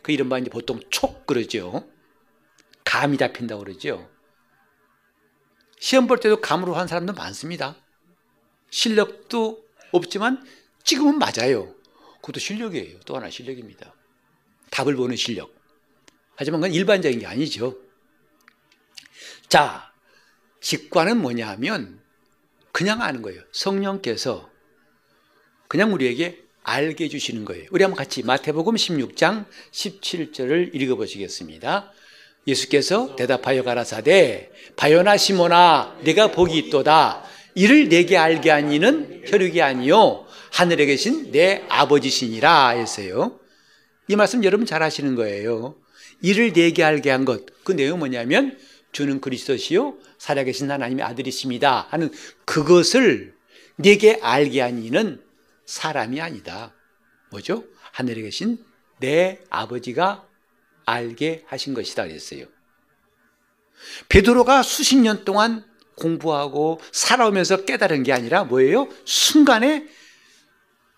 [0.04, 1.90] 그 이른바 이제 보통 촉 그러죠.
[2.84, 4.10] 감이 잡힌다고 그러죠.
[5.80, 7.76] 시험 볼 때도 감으로 한 사람도 많습니다.
[8.70, 10.46] 실력도 없지만
[10.84, 11.74] 지금은 맞아요.
[12.22, 13.00] 그것도 실력이에요.
[13.02, 13.94] 또 하나 실력입니다.
[14.70, 15.54] 답을 보는 실력.
[16.36, 17.78] 하지만 그건 일반적인 게 아니죠.
[19.48, 19.94] 자,
[20.62, 22.02] 직관은 뭐냐 하면
[22.72, 23.42] 그냥 아는 거예요.
[23.52, 24.50] 성령께서
[25.68, 27.66] 그냥 우리에게 알게 해주시는 거예요.
[27.72, 31.92] 우리 한번 같이 마태복음 16장 17절을 읽어보시겠습니다.
[32.48, 37.24] 예수께서 대답하여 가라사대 바요나 시모나 내가 복이 있도다
[37.56, 43.40] 이를 내게 알게 한 이는 혈육이 아니요 하늘에 계신 내 아버지시니라 했어요.
[44.08, 45.76] 이 말씀 여러분 잘 하시는 거예요.
[46.22, 47.46] 이를 내게 알게 한 것.
[47.64, 48.58] 그 내용 뭐냐면
[48.92, 52.12] 주는 그리스도시요 살아계신 하나님의 아들이십니다 하는
[52.46, 53.34] 그것을
[53.76, 55.20] 내게 알게 한 이는
[55.66, 56.74] 사람이 아니다.
[57.30, 57.66] 뭐죠?
[57.92, 58.64] 하늘에 계신
[59.00, 60.28] 내 아버지가
[60.86, 62.46] 알게 하신 것이다 그랬어요.
[64.10, 68.88] 베드로가 수십 년 동안 공부하고 살아오면서 깨달은 게 아니라 뭐예요?
[69.06, 69.88] 순간에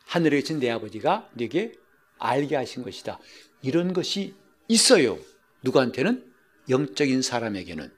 [0.06, 1.74] 하늘에 계신 내 아버지가 내게
[2.20, 3.20] 알게 하신 것이다.
[3.62, 4.36] 이런 것이
[4.68, 5.18] 있어요.
[5.64, 6.32] 누구한테는?
[6.70, 7.92] 영적인 사람에게는.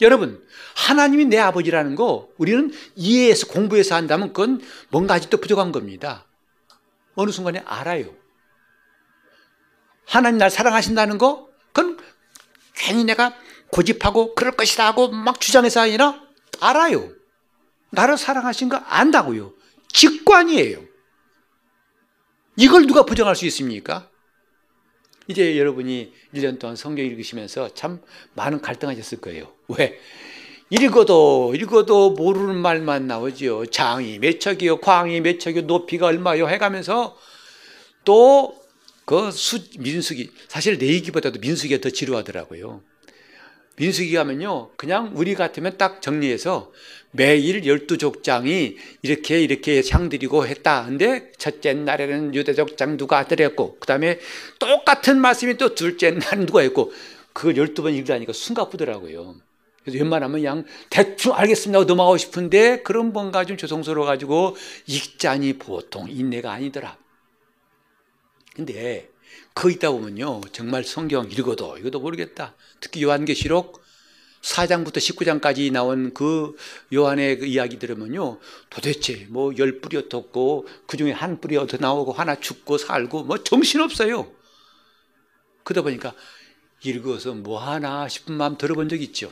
[0.00, 0.44] 여러분,
[0.76, 4.60] 하나님이 내 아버지라는 거 우리는 이해해서 공부해서 한다면 그건
[4.90, 6.26] 뭔가 아직도 부족한 겁니다.
[7.14, 8.14] 어느 순간에 알아요.
[10.06, 11.98] 하나님 날 사랑하신다는 거 그건
[12.74, 13.34] 괜히 내가
[13.70, 16.20] 고집하고 그럴 것이다 하고 막 주장해서 아니라
[16.60, 17.12] 알아요.
[17.90, 19.54] 나를 사랑하신 거 안다고요.
[19.92, 20.82] 직관이에요.
[22.56, 24.09] 이걸 누가 부정할 수 있습니까?
[25.30, 28.00] 이제 여러분이 1년 동안 성경 읽으시면서 참
[28.34, 29.52] 많은 갈등하셨을 거예요.
[29.68, 29.98] 왜?
[30.70, 33.66] 읽어도 읽어도 모르는 말만 나오지요.
[33.66, 37.16] 장이 몇 척이요, 광이 몇 척이요, 높이가 얼마요 해가면서
[38.04, 38.60] 또
[39.10, 42.80] 그 수, 민숙이 사실 내 얘기보다도 민숙이가 더 지루하더라고요.
[43.76, 46.70] 민숙이 가면요, 그냥 우리 같으면 딱 정리해서
[47.12, 50.84] 매일 열두 족장이 이렇게 이렇게 향드리고 했다.
[50.84, 54.18] 근데 첫째 날에는 유대족장 누가 아들했고, 그 다음에
[54.58, 56.92] 똑같은 말씀이 또 둘째 날 누가 했고,
[57.32, 59.36] 그걸 열두 번 읽으라니까 숨가쁘더라고요.
[59.82, 64.56] 그래서 웬만하면 그냥 대충 알겠습니다 하고 넘어가고 싶은데 그런 뭔가 좀 조성스러워 가지고
[64.86, 66.96] 읽자니 보통 인내가 아니더라.
[68.54, 69.09] 근데
[69.54, 72.54] 거 있다 보면요 정말 성경 읽어도 이것도 모르겠다.
[72.80, 73.82] 특히 요한계시록
[74.42, 76.56] 4장부터 19장까지 나온 그
[76.94, 78.38] 요한의 그 이야기 들으면요
[78.70, 83.42] 도대체 뭐 열 뿌리 어떻고 그 중에 한 뿌리 어떻게 나오고 하나 죽고 살고 뭐
[83.42, 84.32] 정신없어요.
[85.64, 86.14] 그러다 보니까
[86.82, 89.30] 읽어서 뭐 하나 싶은 마음 들어본 적 있죠.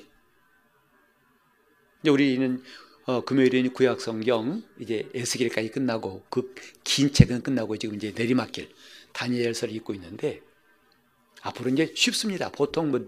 [2.02, 2.62] 이제 우리는
[3.06, 6.52] 어, 금요일에는 구약 성경 이제 에스겔까지 끝나고 그
[6.84, 8.68] 긴 책은 끝나고 지금 이제 내리막길
[9.18, 10.40] 다니엘서를 읽고 있는데
[11.42, 12.50] 앞으로 이제 쉽습니다.
[12.50, 13.00] 보통 뭐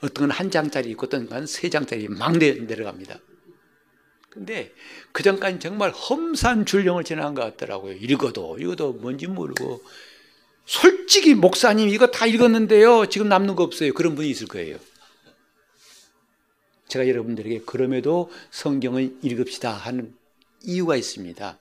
[0.00, 3.18] 어떤 건 한 장짜리 있고 어떤 건 세 장짜리 막 내려갑니다.
[4.30, 4.72] 근데
[5.12, 7.94] 그 전까지 정말 험산 줄령을 지난 것 같더라고요.
[7.94, 9.82] 읽어도 읽어도 뭔지 모르고
[10.66, 13.06] 솔직히 목사님 이거 다 읽었는데요.
[13.06, 13.92] 지금 남는 거 없어요.
[13.94, 14.78] 그런 분이 있을 거예요.
[16.88, 20.14] 제가 여러분들에게 그럼에도 성경을 읽읍시다 하는
[20.62, 21.58] 이유가 있습니다.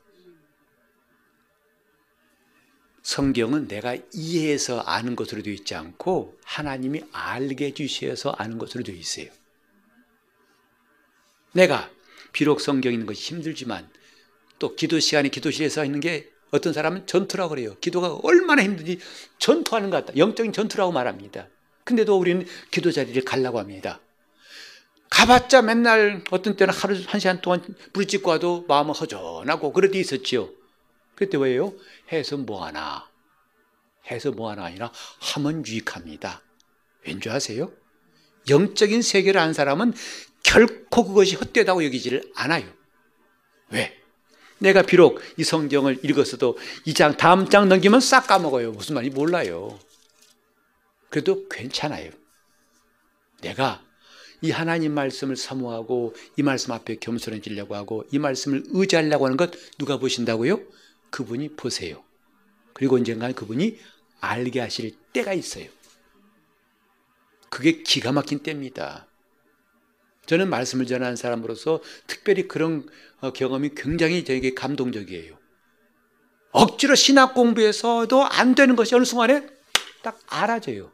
[3.08, 9.28] 성경은 내가 이해해서 아는 것으로 되어 있지 않고 하나님이 알게 해주셔서 아는 것으로 되어 있어요.
[11.54, 11.90] 내가
[12.34, 13.90] 비록 성경 있는 것이 힘들지만
[14.60, 17.78] 또 기도 시간에 기도실에서 있는 게 어떤 사람은 전투라고 그래요.
[17.80, 19.00] 기도가 얼마나 힘든지
[19.38, 20.18] 전투하는 것 같다.
[20.18, 21.48] 영적인 전투라고 말합니다.
[21.86, 24.02] 근데도 우리는 기도 자리를 가려고 합니다.
[25.10, 30.58] 가봤자 맨날 어떤 때는 하루 한 시간 동안 부딪히고 와도 마음은 허전하고 그럴 때 있었지요.
[31.18, 31.74] 그때 왜요?
[32.12, 33.08] 해서 뭐하나.
[34.10, 36.42] 해서 뭐하나 아니라 하면 유익합니다.
[37.06, 37.72] 왠지 아세요?
[38.50, 39.94] 영적인 세계를 아는 사람은
[40.44, 42.66] 결코 그것이 헛되다고 여기지를 않아요.
[43.70, 43.98] 왜?
[44.60, 48.72] 내가 비록 이 성경을 읽었어도 이 장, 다음 장 넘기면 싹 까먹어요.
[48.72, 49.78] 무슨 말인지 몰라요.
[51.10, 52.12] 그래도 괜찮아요.
[53.42, 53.84] 내가
[54.42, 59.98] 이 하나님 말씀을 사모하고 이 말씀 앞에 겸손해지려고 하고 이 말씀을 의지하려고 하는 것 누가
[59.98, 60.60] 보신다고요?
[61.10, 62.04] 그분이 보세요.
[62.74, 63.80] 그리고 언젠가 그분이
[64.20, 65.68] 알게 하실 때가 있어요.
[67.50, 69.08] 그게 기가 막힌 때입니다.
[70.26, 72.88] 저는 말씀을 전하는 사람으로서 특별히 그런
[73.22, 75.38] 어, 경험이 굉장히 저에게 감동적이에요.
[76.52, 79.48] 억지로 신학 공부해서도 안 되는 것이 어느 순간에
[80.04, 80.92] 딱 알아져요.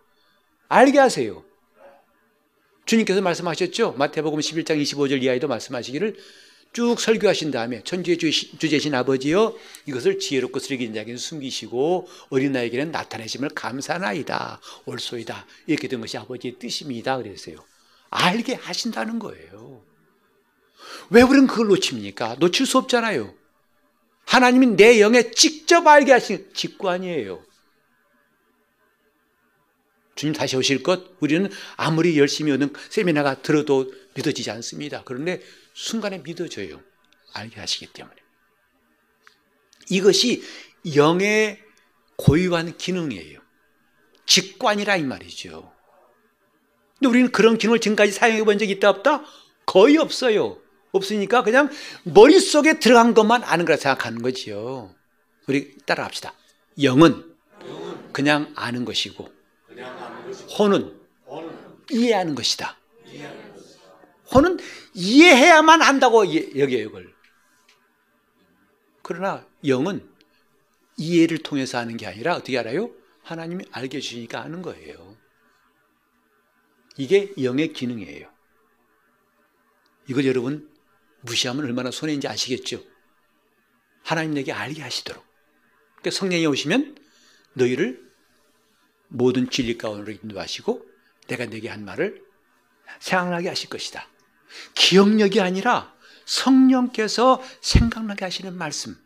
[0.69, 1.43] 알게 하세요.
[2.85, 3.93] 주님께서 말씀하셨죠.
[3.93, 6.17] 마태복음 11장 25절 이하에도 말씀하시기를
[6.73, 9.55] 쭉 설교하신 다음에 천주의 주제신 아버지여
[9.85, 14.59] 이것을 지혜롭고 쓰레기는 자에게는 숨기시고 어린아이에게는 나타내심을 감사나이다.
[14.85, 15.45] 옳소이다.
[15.67, 17.17] 이렇게 된 것이 아버지의 뜻입니다.
[17.17, 17.57] 그랬어요.
[18.09, 19.83] 알게 하신다는 거예요.
[21.11, 22.37] 왜 우리는 그걸 놓칩니까?
[22.39, 23.33] 놓칠 수 없잖아요.
[24.25, 27.43] 하나님이 내 영에 직접 알게 하신 직관이에요.
[30.15, 35.03] 주님 다시 오실 것 우리는 아무리 열심히 얻은 세미나가 들어도 믿어지지 않습니다.
[35.05, 35.41] 그런데
[35.73, 36.81] 순간에 믿어져요.
[37.33, 38.15] 알게 하시기 때문에.
[39.89, 40.43] 이것이
[40.95, 41.59] 영의
[42.15, 43.39] 고유한 기능이에요.
[44.25, 45.73] 직관이라 이 말이죠.
[46.99, 49.25] 근데 우리는 그런 기능을 지금까지 사용해 본 적이 있다 없다?
[49.65, 50.61] 거의 없어요.
[50.91, 51.69] 없으니까 그냥
[52.03, 54.93] 머릿속에 들어간 것만 아는 거라 생각하는 거지요.
[55.47, 56.33] 우리 따라합시다.
[56.81, 57.35] 영은
[58.13, 59.33] 그냥 아는 것이고
[60.57, 60.95] 혼은
[61.91, 62.77] 이해하는 것이다.
[64.33, 64.57] 혼은
[64.93, 67.13] 이해해야만 안다고 여겨요, 이걸.
[69.01, 70.09] 그러나 영은
[70.97, 72.91] 이해를 통해서 하는 게 아니라 어떻게 알아요?
[73.23, 75.17] 하나님이 알게 주시니까 아는 거예요.
[76.97, 78.31] 이게 영의 기능이에요.
[80.07, 80.69] 이걸 여러분
[81.21, 82.83] 무시하면 얼마나 손해인지 아시겠죠?
[84.03, 85.23] 하나님 내게 알게 하시도록.
[85.95, 86.97] 그러니까 성령이 오시면
[87.53, 88.11] 너희를
[89.07, 90.85] 모든 진리 가운데로 인도하시고
[91.27, 92.21] 내가 내게 한 말을
[92.99, 94.07] 생각나게 하실 것이다.
[94.75, 95.93] 기억력이 아니라
[96.25, 98.97] 성령께서 생각나게 하시는 말씀.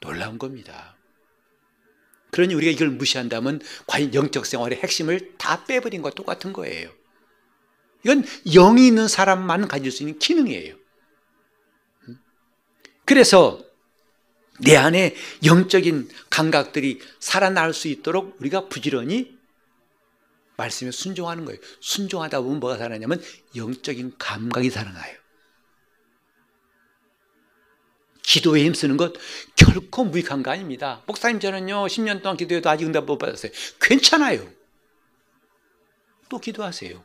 [0.00, 0.96] 놀라운 겁니다.
[2.30, 6.90] 그러니 우리가 이걸 무시한다면 과연 영적 생활의 핵심을 다 빼버린 것과 똑같은 거예요.
[8.04, 10.76] 이건 영이 있는 사람만 가질 수 있는 기능이에요.
[13.04, 13.64] 그래서
[14.60, 19.36] 내 안에 영적인 감각들이 살아날 수 있도록 우리가 부지런히
[20.56, 21.60] 말씀에 순종하는 거예요.
[21.80, 23.22] 순종하다 보면 뭐가 살아나냐면
[23.56, 25.16] 영적인 감각이 살아나요.
[28.22, 29.12] 기도에 힘쓰는 것
[29.54, 31.02] 결코 무익한 거 아닙니다.
[31.06, 33.52] 목사님 저는요 10년 동안 기도해도 아직 응답 못 받았어요.
[33.80, 34.50] 괜찮아요.
[36.28, 37.04] 또 기도하세요.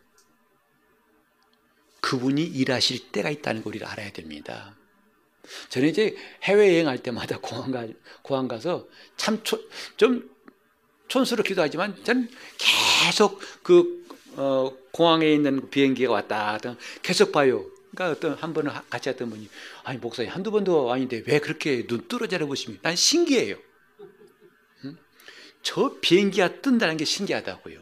[2.01, 4.75] 그분이 일하실 때가 있다는 걸 우리가 알아야 됩니다.
[5.69, 9.41] 저는 이제 해외여행할 때마다 공항, 가서 참
[9.97, 10.29] 좀
[11.09, 14.05] 촌스럽기도 하지만 저는 계속 그
[14.37, 17.65] 어, 공항에 있는 비행기가 왔다 갔다 계속 봐요.
[17.91, 19.49] 그러니까 어떤 한 번은 같이 했던 분이
[19.83, 22.87] 아니 목사님 한두 번도 아닌데 왜 그렇게 눈 뚫어져라 보십니까?
[22.89, 23.57] 난 신기해요.
[24.85, 24.97] 응?
[25.63, 27.81] 저 비행기가 뜬다는 게 신기하다고요.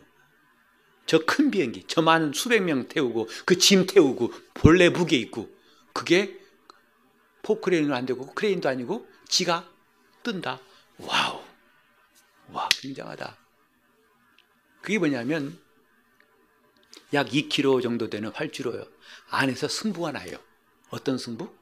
[1.05, 5.49] 저 큰 비행기, 저 많은 수백 명 태우고 그 짐 태우고 본래 무게 있고
[5.93, 6.37] 그게
[7.43, 9.69] 포크레인은 안 되고 크레인도 아니고 지가
[10.23, 10.59] 뜬다.
[10.97, 11.46] Wow.
[12.51, 13.37] 와, 굉장하다.
[14.81, 15.57] 그게 뭐냐면
[17.13, 18.85] 약 2km 정도 되는 활주로요.
[19.29, 20.37] 안에서 승부가 나요.
[20.89, 21.53] 어떤 승부?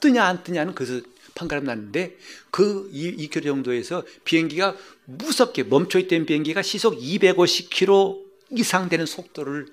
[0.00, 1.00] 뜨냐 안 뜨냐는 그래서
[1.34, 2.18] 판가름 났는데
[2.50, 9.68] 그 2km 정도에서 비행기가 무섭게 멈춰있던 비행기가 시속 250km 이상 되는 속도를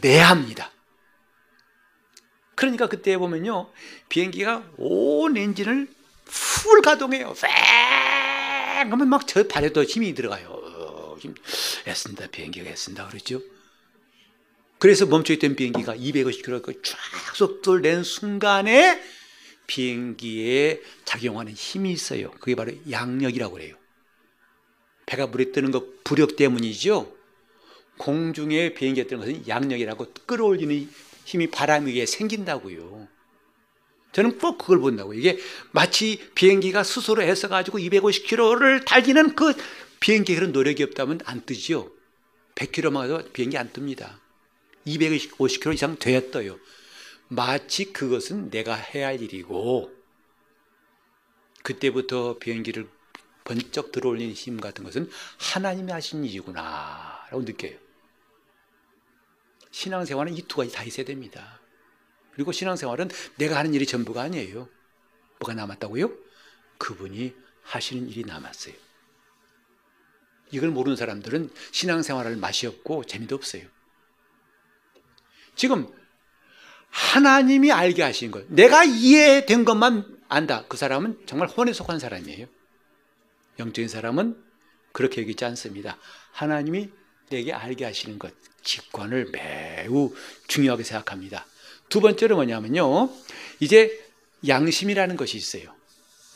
[0.00, 0.70] 내야 합니다.
[2.54, 3.70] 그러니까 그때 보면요
[4.08, 5.88] 비행기가 온 엔진을
[6.24, 7.34] 풀 가동해요.
[8.84, 11.16] 뺑 하면 막 저 발에도 힘이 들어가요.
[11.20, 11.34] 힘
[11.86, 13.40] 애쓴다 비행기가 애쓴다 그러죠.
[14.78, 16.98] 그래서 멈춰있던 비행기가 250km 쫙
[17.36, 19.00] 속도를 낸 순간에
[19.66, 22.30] 비행기에 작용하는 힘이 있어요.
[22.32, 23.76] 그게 바로 양력이라고 그래요.
[25.06, 27.14] 배가 물에 뜨는 것 부력 때문이죠.
[27.96, 30.90] 공중에 비행기가 뜨는 것은 양력이라고 끌어올리는
[31.24, 33.08] 힘이 바람 위에 생긴다고요.
[34.14, 35.12] 저는 꼭 그걸 본다고.
[35.12, 35.38] 이게
[35.72, 39.54] 마치 비행기가 스스로 애써가지고 250km를 달리는 그
[40.00, 41.90] 비행기 그런 노력이 없다면 안 뜨지요.
[42.54, 44.18] 100km만 가도 비행기 안 뜹니다.
[44.86, 46.58] 250km 이상 돼야 떠요.
[47.28, 49.92] 마치 그것은 내가 해야 할 일이고,
[51.62, 52.86] 그때부터 비행기를
[53.42, 57.76] 번쩍 들어올리는 힘 같은 것은 하나님이 하신 일이구나, 라고 느껴요.
[59.72, 61.60] 신앙생활은 이 두 가지 다 있어야 됩니다.
[62.34, 64.68] 그리고 신앙생활은 내가 하는 일이 전부가 아니에요.
[65.40, 66.12] 뭐가 남았다고요?
[66.78, 68.74] 그분이 하시는 일이 남았어요.
[70.50, 73.64] 이걸 모르는 사람들은 신앙생활할 맛이 없고 재미도 없어요.
[75.56, 75.88] 지금
[76.90, 80.64] 하나님이 알게 하신 것, 내가 이해된 것만 안다.
[80.68, 82.46] 그 사람은 정말 혼에 속한 사람이에요.
[83.58, 84.42] 영적인 사람은
[84.92, 85.96] 그렇게 여기지 않습니다.
[86.32, 86.90] 하나님이
[87.30, 90.14] 내게 알게 하시는 것, 직관을 매우
[90.46, 91.46] 중요하게 생각합니다.
[91.88, 93.10] 두 번째로 뭐냐면요.
[93.60, 94.00] 이제
[94.46, 95.74] 양심이라는 것이 있어요.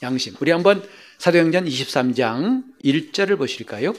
[0.03, 0.35] 양심.
[0.41, 0.87] 우리 한번
[1.19, 3.95] 사도행전 23장 1절을 보실까요?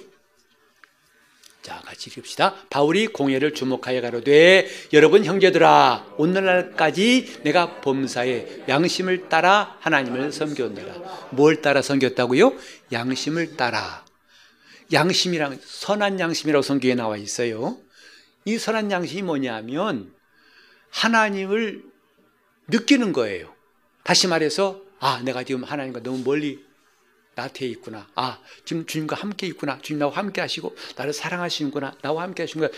[1.62, 2.56] 자, 같이 읽읍시다.
[2.70, 11.30] 바울이 공예를 주목하여 가로되 여러분 형제들아 오늘날까지 내가 범사에 양심을 따라 하나님을 섬겼느라.
[11.32, 12.54] 뭘 따라 섬겼다고요?
[12.94, 14.06] 양심을 따라.
[14.94, 17.78] 양심이랑 선한 양심이라고 성경에 나와 있어요.
[18.46, 20.12] 이 선한 양심이 뭐냐면
[20.92, 21.84] 하나님을
[22.68, 23.56] 느끼는 거예요.
[24.04, 26.66] 다시 말해서 아 내가 지금 하나님과 너무 멀리
[27.36, 28.08] 나태해 있구나.
[28.16, 29.80] 아 지금 주님과 함께 있구나.
[29.82, 31.98] 주님 나와 함께 하시고 나를 사랑하시는구나.
[32.02, 32.78] 나와 함께 하시는구나.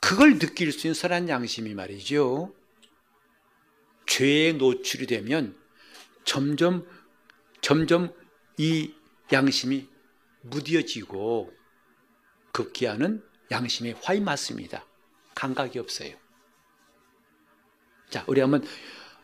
[0.00, 2.54] 그걸 느낄 수 있는 선한 양심이 말이죠.
[4.06, 5.56] 죄에 노출이 되면
[6.24, 6.86] 점점
[7.60, 8.12] 점점
[8.58, 8.92] 이
[9.32, 9.88] 양심이
[10.42, 11.52] 무뎌지고
[12.52, 14.84] 급기야는 양심에 화이 맞습니다.
[15.34, 16.21] 감각이 없어요.
[18.12, 18.62] 자, 우리 한번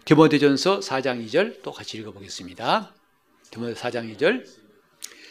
[0.07, 2.94] 디모데전서 4장 2절 또 같이 읽어보겠습니다.
[3.51, 4.46] 디모데 4장 2절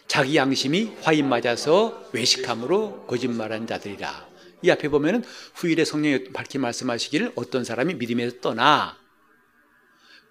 [0.06, 4.30] 자기 양심이 화인 맞아서 외식함으로 거짓말한 자들이라.
[4.62, 5.24] 이 앞에 보면은
[5.56, 8.96] 후일에 성령이 밝히 말씀하시기를 어떤 사람이 믿음에서 떠나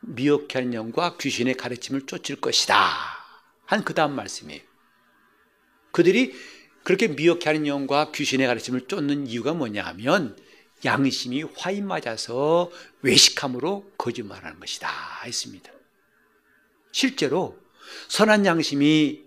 [0.03, 2.77] 미혹한 영과 귀신의 가르침을 쫓을 것이다.
[3.65, 4.62] 한 그 다음 말씀이에요.
[5.91, 6.33] 그들이
[6.85, 10.37] 그렇게 미혹하는 영과 귀신의 가르침을 쫓는 이유가 뭐냐 하면
[10.85, 12.71] 양심이 화인 맞아서
[13.03, 14.89] 외식함으로 거짓말하는 것이다
[15.25, 15.73] 했습니다.
[16.93, 17.59] 실제로
[18.09, 19.25] 선한 양심이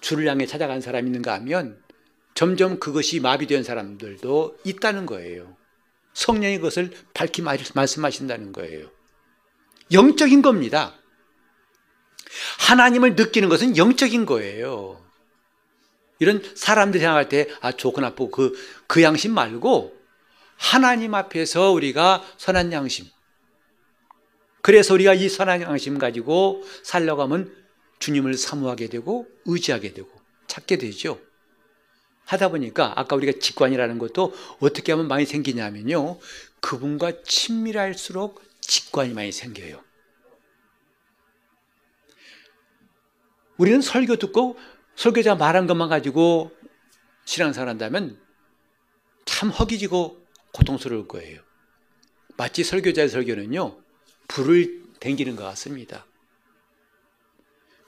[0.00, 1.82] 주를 향해 찾아간 사람이 있는가 하면
[2.34, 5.56] 점점 그것이 마비된 사람들도 있다는 거예요.
[6.12, 8.90] 성령이 그것을 밝히 말씀하신다는 거예요.
[9.92, 10.94] 영적인 겁니다.
[12.58, 15.04] 하나님을 느끼는 것은 영적인 거예요.
[16.18, 18.52] 이런 사람들이 생각할 때, 아, 좋고 나쁘고 그,
[18.86, 19.96] 그 양심 말고
[20.56, 23.06] 하나님 앞에서 우리가 선한 양심.
[24.60, 27.54] 그래서 우리가 이 선한 양심 가지고 살려고 하면
[28.00, 30.10] 주님을 사모하게 되고 의지하게 되고
[30.46, 31.20] 찾게 되죠.
[32.24, 36.18] 하다 보니까 아까 우리가 직관이라는 것도 어떻게 하면 많이 생기냐면요.
[36.60, 39.82] 그분과 친밀할수록 직관이 많이 생겨요.
[43.56, 44.58] 우리는 설교 듣고
[44.98, 46.50] 설교자 말한 것만 가지고
[47.24, 48.18] 신앙생활 한다면
[49.24, 51.40] 참 허기지고 고통스러울 거예요.
[52.36, 53.78] 마치 설교자의 설교는요,
[54.26, 56.04] 불을 댕기는 것 같습니다.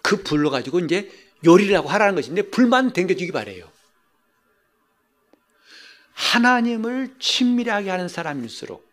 [0.02, 1.10] 그 불로 가지고 이제
[1.44, 3.68] 요리를 하고 하라는 것인데 불만 댕겨주기 바래요.
[6.12, 8.88] 하나님을 친밀하게 하는 사람일수록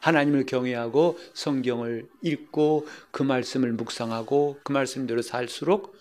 [0.00, 5.95] 하나님을 경외하고 성경을 읽고 그 말씀을 묵상하고 그 말씀대로 살수록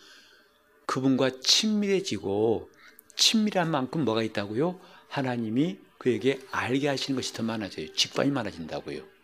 [0.86, 2.70] 그분과 친밀해지고
[3.16, 4.80] 친밀한 만큼 뭐가 있다고요?
[5.08, 7.94] 하나님이 그에게 알게 하시는 것이 더 많아져요.
[7.94, 9.16] 직관이 많아진다고요.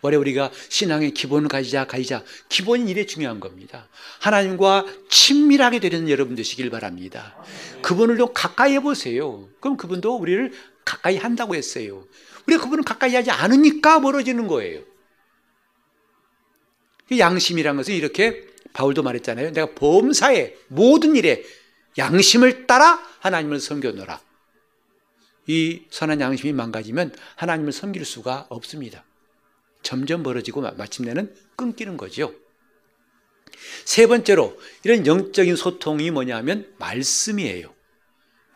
[0.00, 2.24] 원래 우리가 신앙의 기본을 가지자, 가지자.
[2.50, 3.88] 기본이 이래 중요한 겁니다.
[4.20, 7.34] 하나님과 친밀하게 되는 여러분 되시길 바랍니다.
[7.80, 9.48] 그분을 좀 가까이 해보세요.
[9.60, 10.52] 그럼 그분도 우리를
[10.84, 12.06] 가까이 한다고 했어요.
[12.46, 14.82] 우리가 그분을 가까이 하지 않으니까 멀어지는 거예요.
[17.16, 19.52] 양심이란 것은 이렇게 바울도 말했잖아요.
[19.52, 21.42] 내가 범사에 모든 일에
[21.96, 24.20] 양심을 따라 하나님을 섬겨노라.
[25.46, 29.04] 이 선한 양심이 망가지면 하나님을 섬길 수가 없습니다.
[29.82, 32.34] 점점 멀어지고 마침내는 끊기는 거죠.
[33.84, 37.72] 세 번째로 이런 영적인 소통이 뭐냐면 말씀이에요.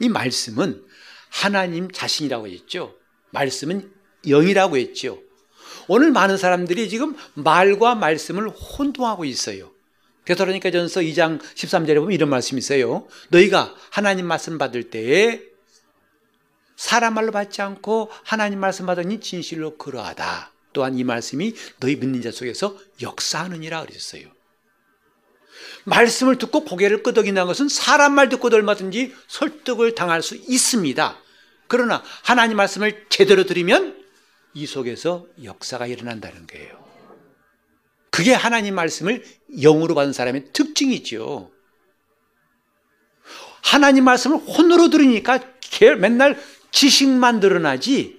[0.00, 0.85] 이 말씀은
[1.28, 2.96] 하나님 자신이라고 했죠.
[3.31, 3.92] 말씀은
[4.26, 5.22] 영이라고 했죠.
[5.87, 9.78] 오늘 많은 사람들이 지금 말과 말씀을 혼동하고 있어요.
[10.35, 13.07] 그러니까 전서 2장 13절에 보면 이런 말씀이 있어요.
[13.31, 15.43] 너희가 하나님 말씀 받을 때에
[16.77, 20.53] 사람 말로 받지 않고 하나님 말씀 받으니 진실로 그러하다.
[20.73, 24.29] 또한 이 말씀이 너희 믿는 자 속에서 역사하느니라 그랬어요.
[25.85, 31.19] 말씀을 듣고 고개를 끄덕인다는 것은 사람 말 듣고도 얼마든지 설득을 당할 수 있습니다.
[31.67, 33.97] 그러나 하나님 말씀을 제대로 들으면
[34.55, 36.88] 이 속에서 역사가 일어난다는 거예요.
[38.11, 41.51] 그게 하나님 말씀을 영으로 받은 사람의 특징이죠.
[43.62, 45.40] 하나님 말씀을 혼으로 들으니까
[45.99, 46.40] 맨날
[46.71, 48.18] 지식만 늘어나지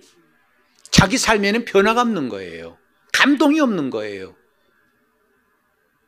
[0.92, 2.78] 자기 삶에는 변화가 없는 거예요.
[3.14, 4.36] 감동이 없는 거예요.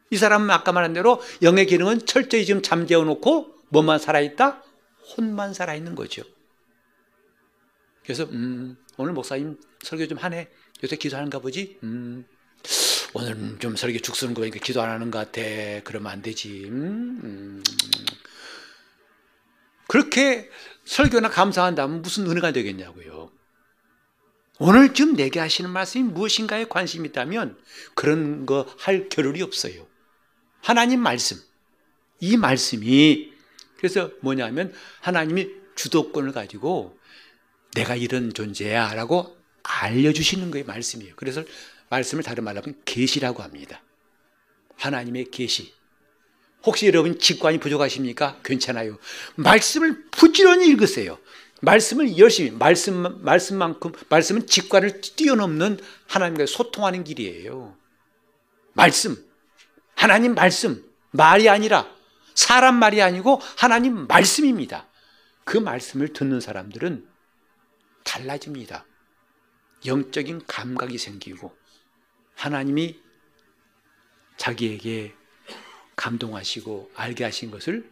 [0.10, 4.64] 이 사람은 아까 말한 대로 영의 기능은 철저히 지금 잠재워 놓고 뭐만 살아있다?
[5.16, 6.24] 혼만 살아있는 거죠.
[8.04, 10.50] 그래서 음, 오늘 목사님 설교 좀 하네.
[10.84, 11.80] 요새 기도하는가 보지?
[11.84, 12.26] 음,
[13.14, 15.42] 오늘 좀 설교 죽 쓰는 거 보니까 기도 안 하는 것 같아.
[15.84, 16.66] 그러면 안 되지.
[16.70, 17.64] 음, 음.
[19.88, 20.50] 그렇게
[20.86, 23.32] 설교나 감사한다면 무슨 은혜가 되겠냐고요.
[24.60, 27.58] 오늘쯤 내게 하시는 말씀이 무엇인가에 관심이 있다면
[27.96, 29.88] 그런 거 할 겨를이 없어요.
[30.62, 31.38] 하나님 말씀.
[32.20, 33.34] 이 말씀이
[33.78, 34.72] 그래서 뭐냐면
[35.02, 36.98] 하나님이 주도권을 가지고
[37.74, 41.44] 내가 이런 존재야 라고 알려주시는 거예요 말씀이에요 그래서
[41.92, 43.84] 말씀을 다른 말로 하면 계시라고 합니다.
[44.78, 45.74] 하나님의 계시.
[46.64, 48.40] 혹시 여러분 직관이 부족하십니까?
[48.44, 48.98] 괜찮아요.
[49.36, 51.20] 말씀을 부지런히 읽으세요.
[51.62, 57.76] 말씀을 열심히 말씀, 말씀만큼 말씀은 직관을 뛰어넘는 하나님과 소통하는 길이에요.
[58.74, 59.24] 말씀.
[59.96, 60.84] 하나님 말씀.
[61.12, 61.94] 말이 아니라
[62.34, 64.88] 사람 말이 아니고 하나님 말씀입니다.
[65.44, 67.08] 그 말씀을 듣는 사람들은
[68.04, 68.86] 달라집니다.
[69.86, 71.61] 영적인 감각이 생기고
[72.42, 73.00] 하나님이
[74.38, 75.14] 자기에게
[75.96, 77.88] 감동하시고 알게 하신 것을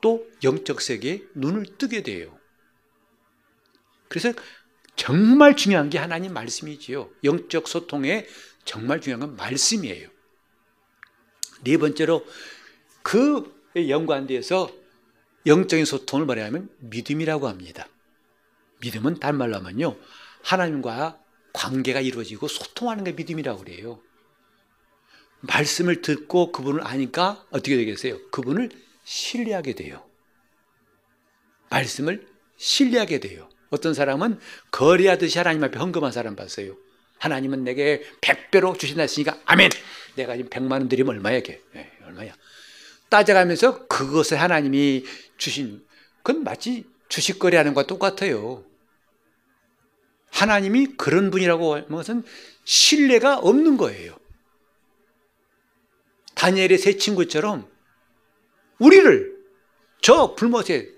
[0.00, 2.38] 또 영적 세계에 눈을 뜨게 돼요.
[4.08, 4.32] 그래서
[4.96, 7.10] 정말 중요한 게 하나님 말씀이지요.
[7.22, 8.26] 영적 소통에
[8.64, 10.08] 정말 중요한 건 말씀이에요.
[11.64, 12.24] 네 번째로
[13.02, 14.74] 그 연관돼서
[15.44, 17.88] 영적인 소통을 말하면 믿음이라고 합니다.
[18.80, 19.98] 믿음은 다른 말로 하면요.
[20.42, 21.22] 하나님과
[21.54, 24.02] 관계가 이루어지고 소통하는 게 믿음이라고 그래요.
[25.40, 28.18] 말씀을 듣고 그분을 아니까 어떻게 되겠어요?
[28.30, 28.70] 그분을
[29.04, 30.04] 신뢰하게 돼요.
[31.70, 32.26] 말씀을
[32.56, 33.48] 신뢰하게 돼요.
[33.70, 34.38] 어떤 사람은
[34.70, 36.76] 거리하듯이 하나님 앞에 헌금한 사람 봤어요.
[37.18, 39.70] 하나님은 내게 100배로 주신다 했으니까 아멘.
[40.16, 42.34] 내가 지금 100만 원 드리면 얼마야 게 네, 얼마야?
[43.08, 45.04] 따져가면서 그것을 하나님이
[45.36, 45.84] 주신
[46.22, 48.64] 그건 마치 주식거리 하는 것과 똑같아요.
[50.34, 52.24] 하나님이 그런 분이라고 하는 것은
[52.64, 54.18] 신뢰가 없는 거예요.
[56.34, 57.70] 다니엘의 세 친구처럼
[58.80, 59.32] 우리를
[60.02, 60.92] 저 불못에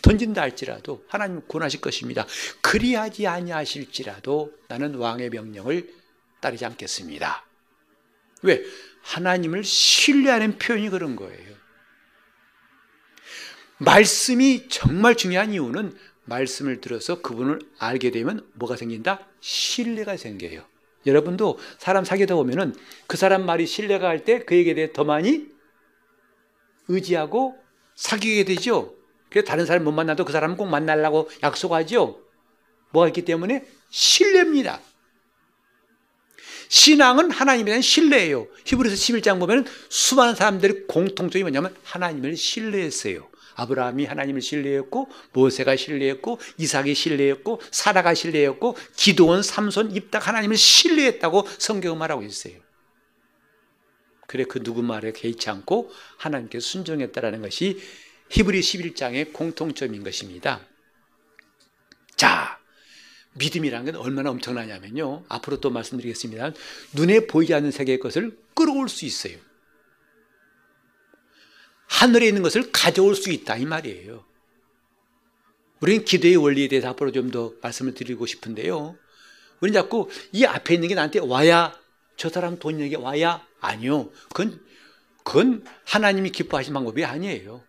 [0.00, 2.26] 던진다 할지라도 하나님 구원하실 것입니다.
[2.62, 5.92] 그리하지 아니하실지라도 나는 왕의 명령을
[6.40, 7.44] 따르지 않겠습니다.
[8.42, 8.64] 왜?
[9.02, 11.54] 하나님을 신뢰하는 표현이 그런 거예요.
[13.76, 15.94] 말씀이 정말 중요한 이유는
[16.24, 19.26] 말씀을 들어서 그분을 알게 되면 뭐가 생긴다?
[19.40, 20.64] 신뢰가 생겨요.
[21.06, 22.74] 여러분도 사람 사귀다 보면은
[23.06, 25.46] 그 사람 말이 신뢰가 할 때 그에게 대해 더 많이
[26.88, 27.56] 의지하고
[27.94, 28.94] 사귀게 되죠.
[29.30, 32.20] 그래서 다른 사람 못 만나도 그 사람은 꼭 만나려고 약속하죠.
[32.92, 34.80] 뭐가 있기 때문에 신뢰입니다.
[36.68, 38.46] 신앙은 하나님에 대한 신뢰예요.
[38.64, 43.29] 히브리서 11장 보면 수많은 사람들의 공통점이 뭐냐면 하나님을 신뢰했어요.
[43.54, 51.98] 아브라함이 하나님을 신뢰했고 모세가 신뢰했고 이삭이 신뢰했고 사라가 신뢰했고 기도원 삼손 입닥 하나님을 신뢰했다고 성경은
[51.98, 52.54] 말하고 있어요.
[54.26, 57.80] 그래 그 누구 말에 개의치 않고 하나님께 순종했다라는 것이
[58.30, 60.60] 히브리 11장의 공통점인 것입니다.
[62.14, 62.60] 자,
[63.34, 65.24] 믿음이라는 건 얼마나 엄청나냐면요.
[65.28, 66.52] 앞으로 또 말씀드리겠습니다.
[66.94, 69.36] 눈에 보이지 않는 세계의 것을 끌어올 수 있어요.
[71.90, 74.24] 하늘에 있는 것을 가져올 수 있다 이 말이에요.
[75.80, 78.96] 우리는 기도의 원리에 대해서 앞으로 좀 더 말씀을 드리고 싶은데요.
[79.60, 81.78] 우리는 자꾸 이 앞에 있는 게 나한테 와야
[82.16, 84.10] 저 사람 돈에게 와야 아니요.
[84.28, 84.64] 그건
[85.24, 87.62] 그건 하나님이 기뻐하신 방법이 아니에요.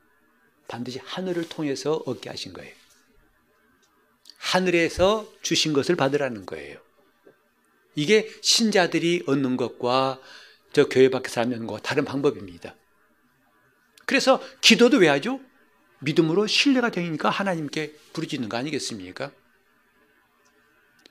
[0.67, 2.73] 반드시 하늘을 통해서 얻게 하신 거예요.
[4.37, 6.79] 하늘에서 주신 것을 받으라는 거예요.
[7.95, 10.21] 이게 신자들이 얻는 것과
[10.73, 12.75] 저 교회 밖에서 하는 것과 다른 방법입니다.
[14.11, 15.39] 그래서 기도도 왜 하죠?
[15.99, 19.31] 믿음으로 신뢰가 되니까 하나님께 부르짖는 거 아니겠습니까?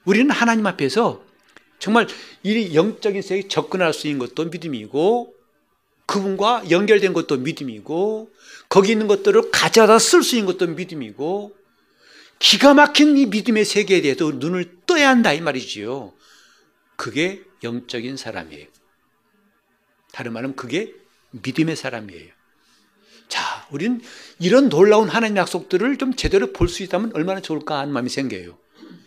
[0.04, 1.24] 우리는 하나님 앞에서
[1.78, 2.08] 정말
[2.42, 5.34] 이 영적인 세계에 접근할 수 있는 것도 믿음이고
[6.04, 8.30] 그분과 연결된 것도 믿음이고
[8.68, 11.56] 거기 있는 것들을 가져다 쓸 수 있는 것도 믿음이고
[12.38, 16.12] 기가 막힌 이 믿음의 세계에 대해서 눈을 떠야 한다 이 말이지요.
[16.96, 18.66] 그게 영적인 사람이에요.
[20.12, 20.92] 다른 말은 그게
[21.30, 22.39] 믿음의 사람이에요.
[23.30, 24.02] 자, 우리는
[24.38, 28.58] 이런 놀라운 하나님 약속들을 좀 제대로 볼 수 있다면 얼마나 좋을까 하는 마음이 생겨요.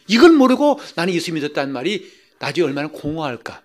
[0.07, 3.61] 이걸 모르고 나는 예수 믿었다는 말이 나중에 얼마나 공허할까.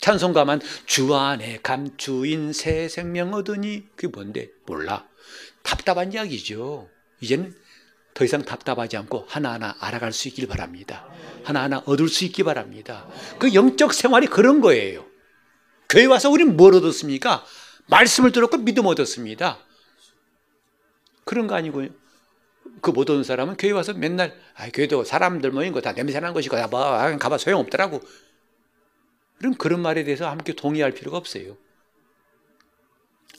[0.00, 4.48] 찬송가만 주 안에 감추인 새 생명 얻으니 그게 뭔데?
[4.66, 5.06] 몰라.
[5.62, 6.88] 답답한 이야기죠.
[7.20, 7.54] 이제는
[8.14, 11.06] 더 이상 답답하지 않고 하나하나 알아갈 수 있길 바랍니다.
[11.44, 13.06] 하나하나 얻을 수 있기 바랍니다.
[13.38, 15.04] 그 영적 생활이 그런 거예요.
[15.88, 17.44] 교회 와서 우리는 뭘 얻었습니까?
[17.90, 19.58] 말씀을 들었고 믿음 얻었습니다.
[21.24, 21.88] 그런 거 아니고요.
[22.80, 26.66] 그못 얻은 사람은 교회 와서 맨날 아, 교회도 사람들 모인 거 다 냄새나는 것이고 야,
[26.66, 26.80] 뭐,
[27.18, 28.00] 가봐 소용없더라고.
[29.38, 31.56] 그럼 그런 말에 대해서 함께 동의할 필요가 없어요.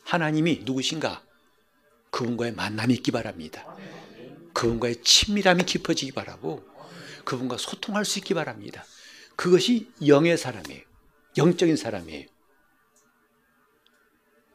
[0.04, 1.24] 하나님이 누구신가?
[2.10, 3.66] 그분과의 만남이 있기 바랍니다.
[4.54, 6.64] 그분과의 친밀함이 깊어지기 바라고
[7.24, 8.84] 그분과 소통할 수 있기 바랍니다.
[9.36, 10.82] 그것이 영의 사람이에요.
[11.38, 12.28] 영적인 사람이에요.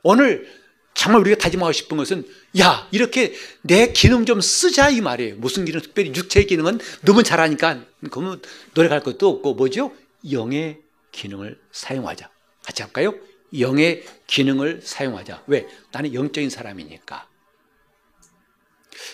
[0.06, 0.48] 오늘
[0.94, 2.24] 정말 우리가 다짐하고 싶은 것은
[2.60, 5.36] 야 이렇게 내 기능 좀 쓰자 이 말이에요.
[5.36, 5.80] 무슨 기능?
[5.80, 8.40] 특별히 육체의 기능은 너무 잘하니까 그러면
[8.74, 9.92] 노력할 것도 없고 뭐죠?
[10.30, 10.80] 영의
[11.10, 12.30] 기능을 사용하자.
[12.64, 13.14] 같이 할까요?
[13.58, 15.42] 영의 기능을 사용하자.
[15.48, 15.66] 왜?
[15.90, 17.28] 나는 영적인 사람이니까.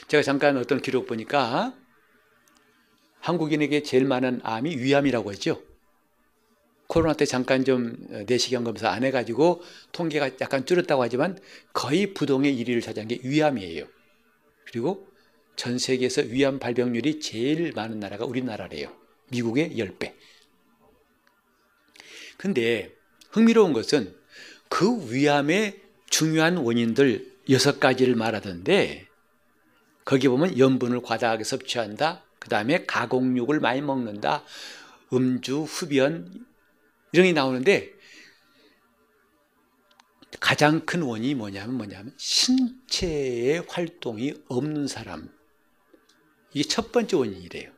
[0.08, 1.74] 제가 잠깐 어떤 기록 보니까
[3.20, 5.62] 한국인에게 제일 많은 암이 위암이라고 했죠.
[6.92, 9.62] 코로나 때 잠깐 좀 내시경 검사 안 해가지고
[9.92, 11.38] 통계가 약간 줄었다고 하지만
[11.72, 13.86] 거의 부동의 1위를 차지한 게 위암이에요.
[14.66, 15.08] 그리고
[15.56, 18.94] 전 세계에서 위암 발병률이 제일 많은 나라가 우리나라래요.
[19.30, 20.12] 미국의 10배.
[22.36, 22.94] 근데
[23.30, 24.14] 흥미로운 것은
[24.68, 25.80] 그 위암의
[26.10, 29.06] 중요한 원인들 여섯 가지를 말하던데
[30.04, 32.22] 거기 보면 염분을 과다하게 섭취한다.
[32.38, 34.44] 그 다음에 가공육을 많이 먹는다.
[35.10, 36.51] 음주, 흡연
[37.12, 37.92] 이런 게 나오는데
[40.40, 45.30] 가장 큰 원인이 뭐냐면 뭐냐면 신체의 활동이 없는 사람.
[46.52, 47.70] 이게 첫 번째 원인이래요.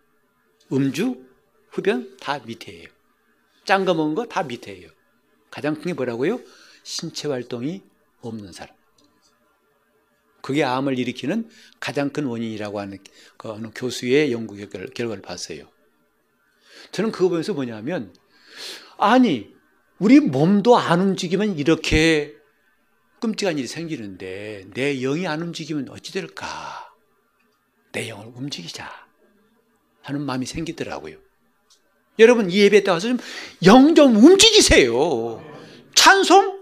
[0.72, 1.24] 음주,
[1.70, 2.88] 흡연 다 밑에예요.
[3.64, 4.88] 짠 거 먹은 거 다 밑에예요.
[5.50, 6.40] 가장 큰 게 뭐라고요?
[6.82, 7.82] 신체 활동이
[8.20, 8.74] 없는 사람.
[10.42, 11.48] 그게 암을 일으키는
[11.80, 12.98] 가장 큰 원인이라고 하는
[13.36, 15.70] 그 어느 교수의 연구 결과를 봤어요.
[16.92, 18.14] 저는 그거 보면서 뭐냐면
[18.98, 19.52] 아니
[19.98, 22.34] 우리 몸도 안 움직이면 이렇게
[23.20, 26.46] 끔찍한 일이 생기는데 내 영이 안 움직이면 어찌 될까?
[27.92, 28.90] 내 영을 움직이자
[30.02, 31.16] 하는 마음이 생기더라고요.
[32.18, 33.18] 여러분 이 예배 때 와서 좀
[33.64, 35.42] 영좀 움직이세요.
[35.94, 36.53] 찬송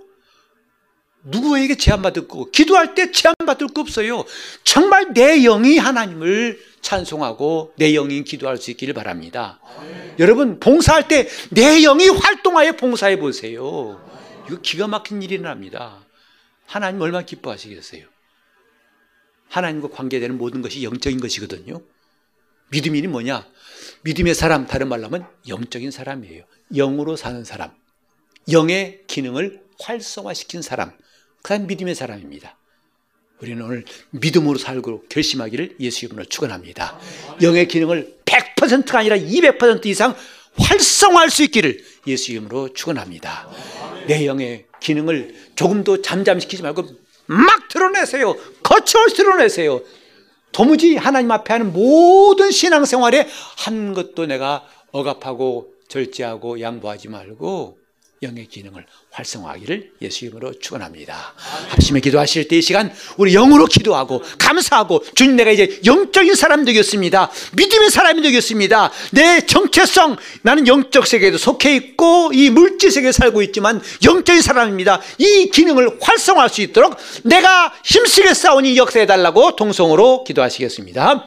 [1.25, 4.25] 누구에게 제한받을 거 기도할 때 제한받을 거 없어요.
[4.65, 9.61] 정말 내 영이 하나님을 찬송하고 내 영이 기도할 수 있기를 바랍니다.
[9.83, 10.17] 네.
[10.19, 14.01] 여러분 봉사할 때 내 영이 활동하여 봉사해 보세요.
[14.49, 16.05] 이거 기가 막힌 일이 납니다.
[16.67, 18.05] 하나님 얼마나 기뻐하시겠어요?
[19.49, 21.83] 하나님과 관계되는 모든 것이 영적인 것이거든요.
[22.71, 23.47] 믿음이 뭐냐?
[24.03, 26.45] 믿음의 사람, 다른 말로 하면 영적인 사람이에요.
[26.75, 27.71] 영으로 사는 사람.
[28.51, 30.93] 영의 기능을 활성화시킨 사람.
[31.43, 32.57] 그다음 믿음의 사람입니다.
[33.41, 36.99] 우리는 오늘 믿음으로 살고 결심하기를 예수 이름으로 축원합니다.
[37.43, 40.15] 영의 기능을 100%가 아니라 200% 이상
[40.57, 43.49] 활성화할 수 있기를 예수 이름으로 축원합니다.
[44.07, 46.85] 내 영의 기능을 조금도 잠잠시키지 말고
[47.27, 48.37] 막 드러내세요.
[48.63, 49.83] 거침없이 드러내세요.
[50.53, 53.27] 도무지 하나님 앞에 하는 모든 신앙생활에
[53.59, 57.82] 한 것도 내가 억압하고 절제하고 양보하지 말고
[58.23, 61.35] 영의 기능을 활성화하기를 예수 이름으로 축원합니다.
[61.69, 67.31] 합심에 기도하실 때 이 시간 우리 영으로 기도하고 감사하고 주님 내가 이제 영적인 사람 되겠습니다.
[67.57, 68.93] 믿음의 사람이 되겠습니다.
[69.13, 75.01] 내 정체성 나는 영적 세계에도 속해 있고 이 물질 세계에 살고 있지만 영적인 사람입니다.
[75.19, 81.27] 이 기능을 활성화할 수 있도록 내가 힘쓰게 싸우니 역사해 달라고 동성으로 기도하시겠습니다.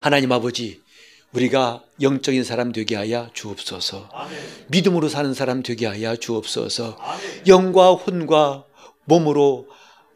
[0.00, 0.80] 하나님 아버지
[1.32, 4.08] 우리가 영적인 사람 되게 하여 주옵소서.
[4.12, 4.38] 아멘.
[4.68, 6.96] 믿음으로 사는 사람 되게 하여 주옵소서.
[6.98, 7.46] 아멘.
[7.46, 8.64] 영과 혼과
[9.04, 9.68] 몸으로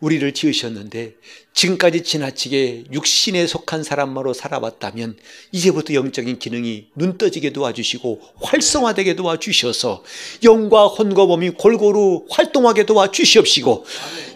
[0.02, 1.14] 우리를 지으셨는데
[1.54, 5.16] 지금까지 지나치게 육신에 속한 사람으로 살아왔다면
[5.52, 10.02] 이제부터 영적인 기능이 눈 떠지게 도와주시고 활성화되게 도와주셔서
[10.42, 13.84] 영과 혼과 몸이 골고루 활동하게 도와주시옵시고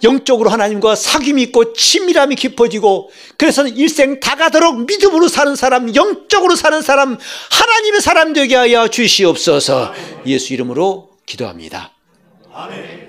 [0.05, 7.19] 영적으로 하나님과 사귐이 있고 친밀함이 깊어지고 그래서 일생 다가도록 믿음으로 사는 사람 영적으로 사는 사람
[7.51, 9.93] 하나님의 사람 되게 하여 주시옵소서
[10.27, 11.93] 예수 이름으로 기도합니다.
[12.53, 13.05] 아멘.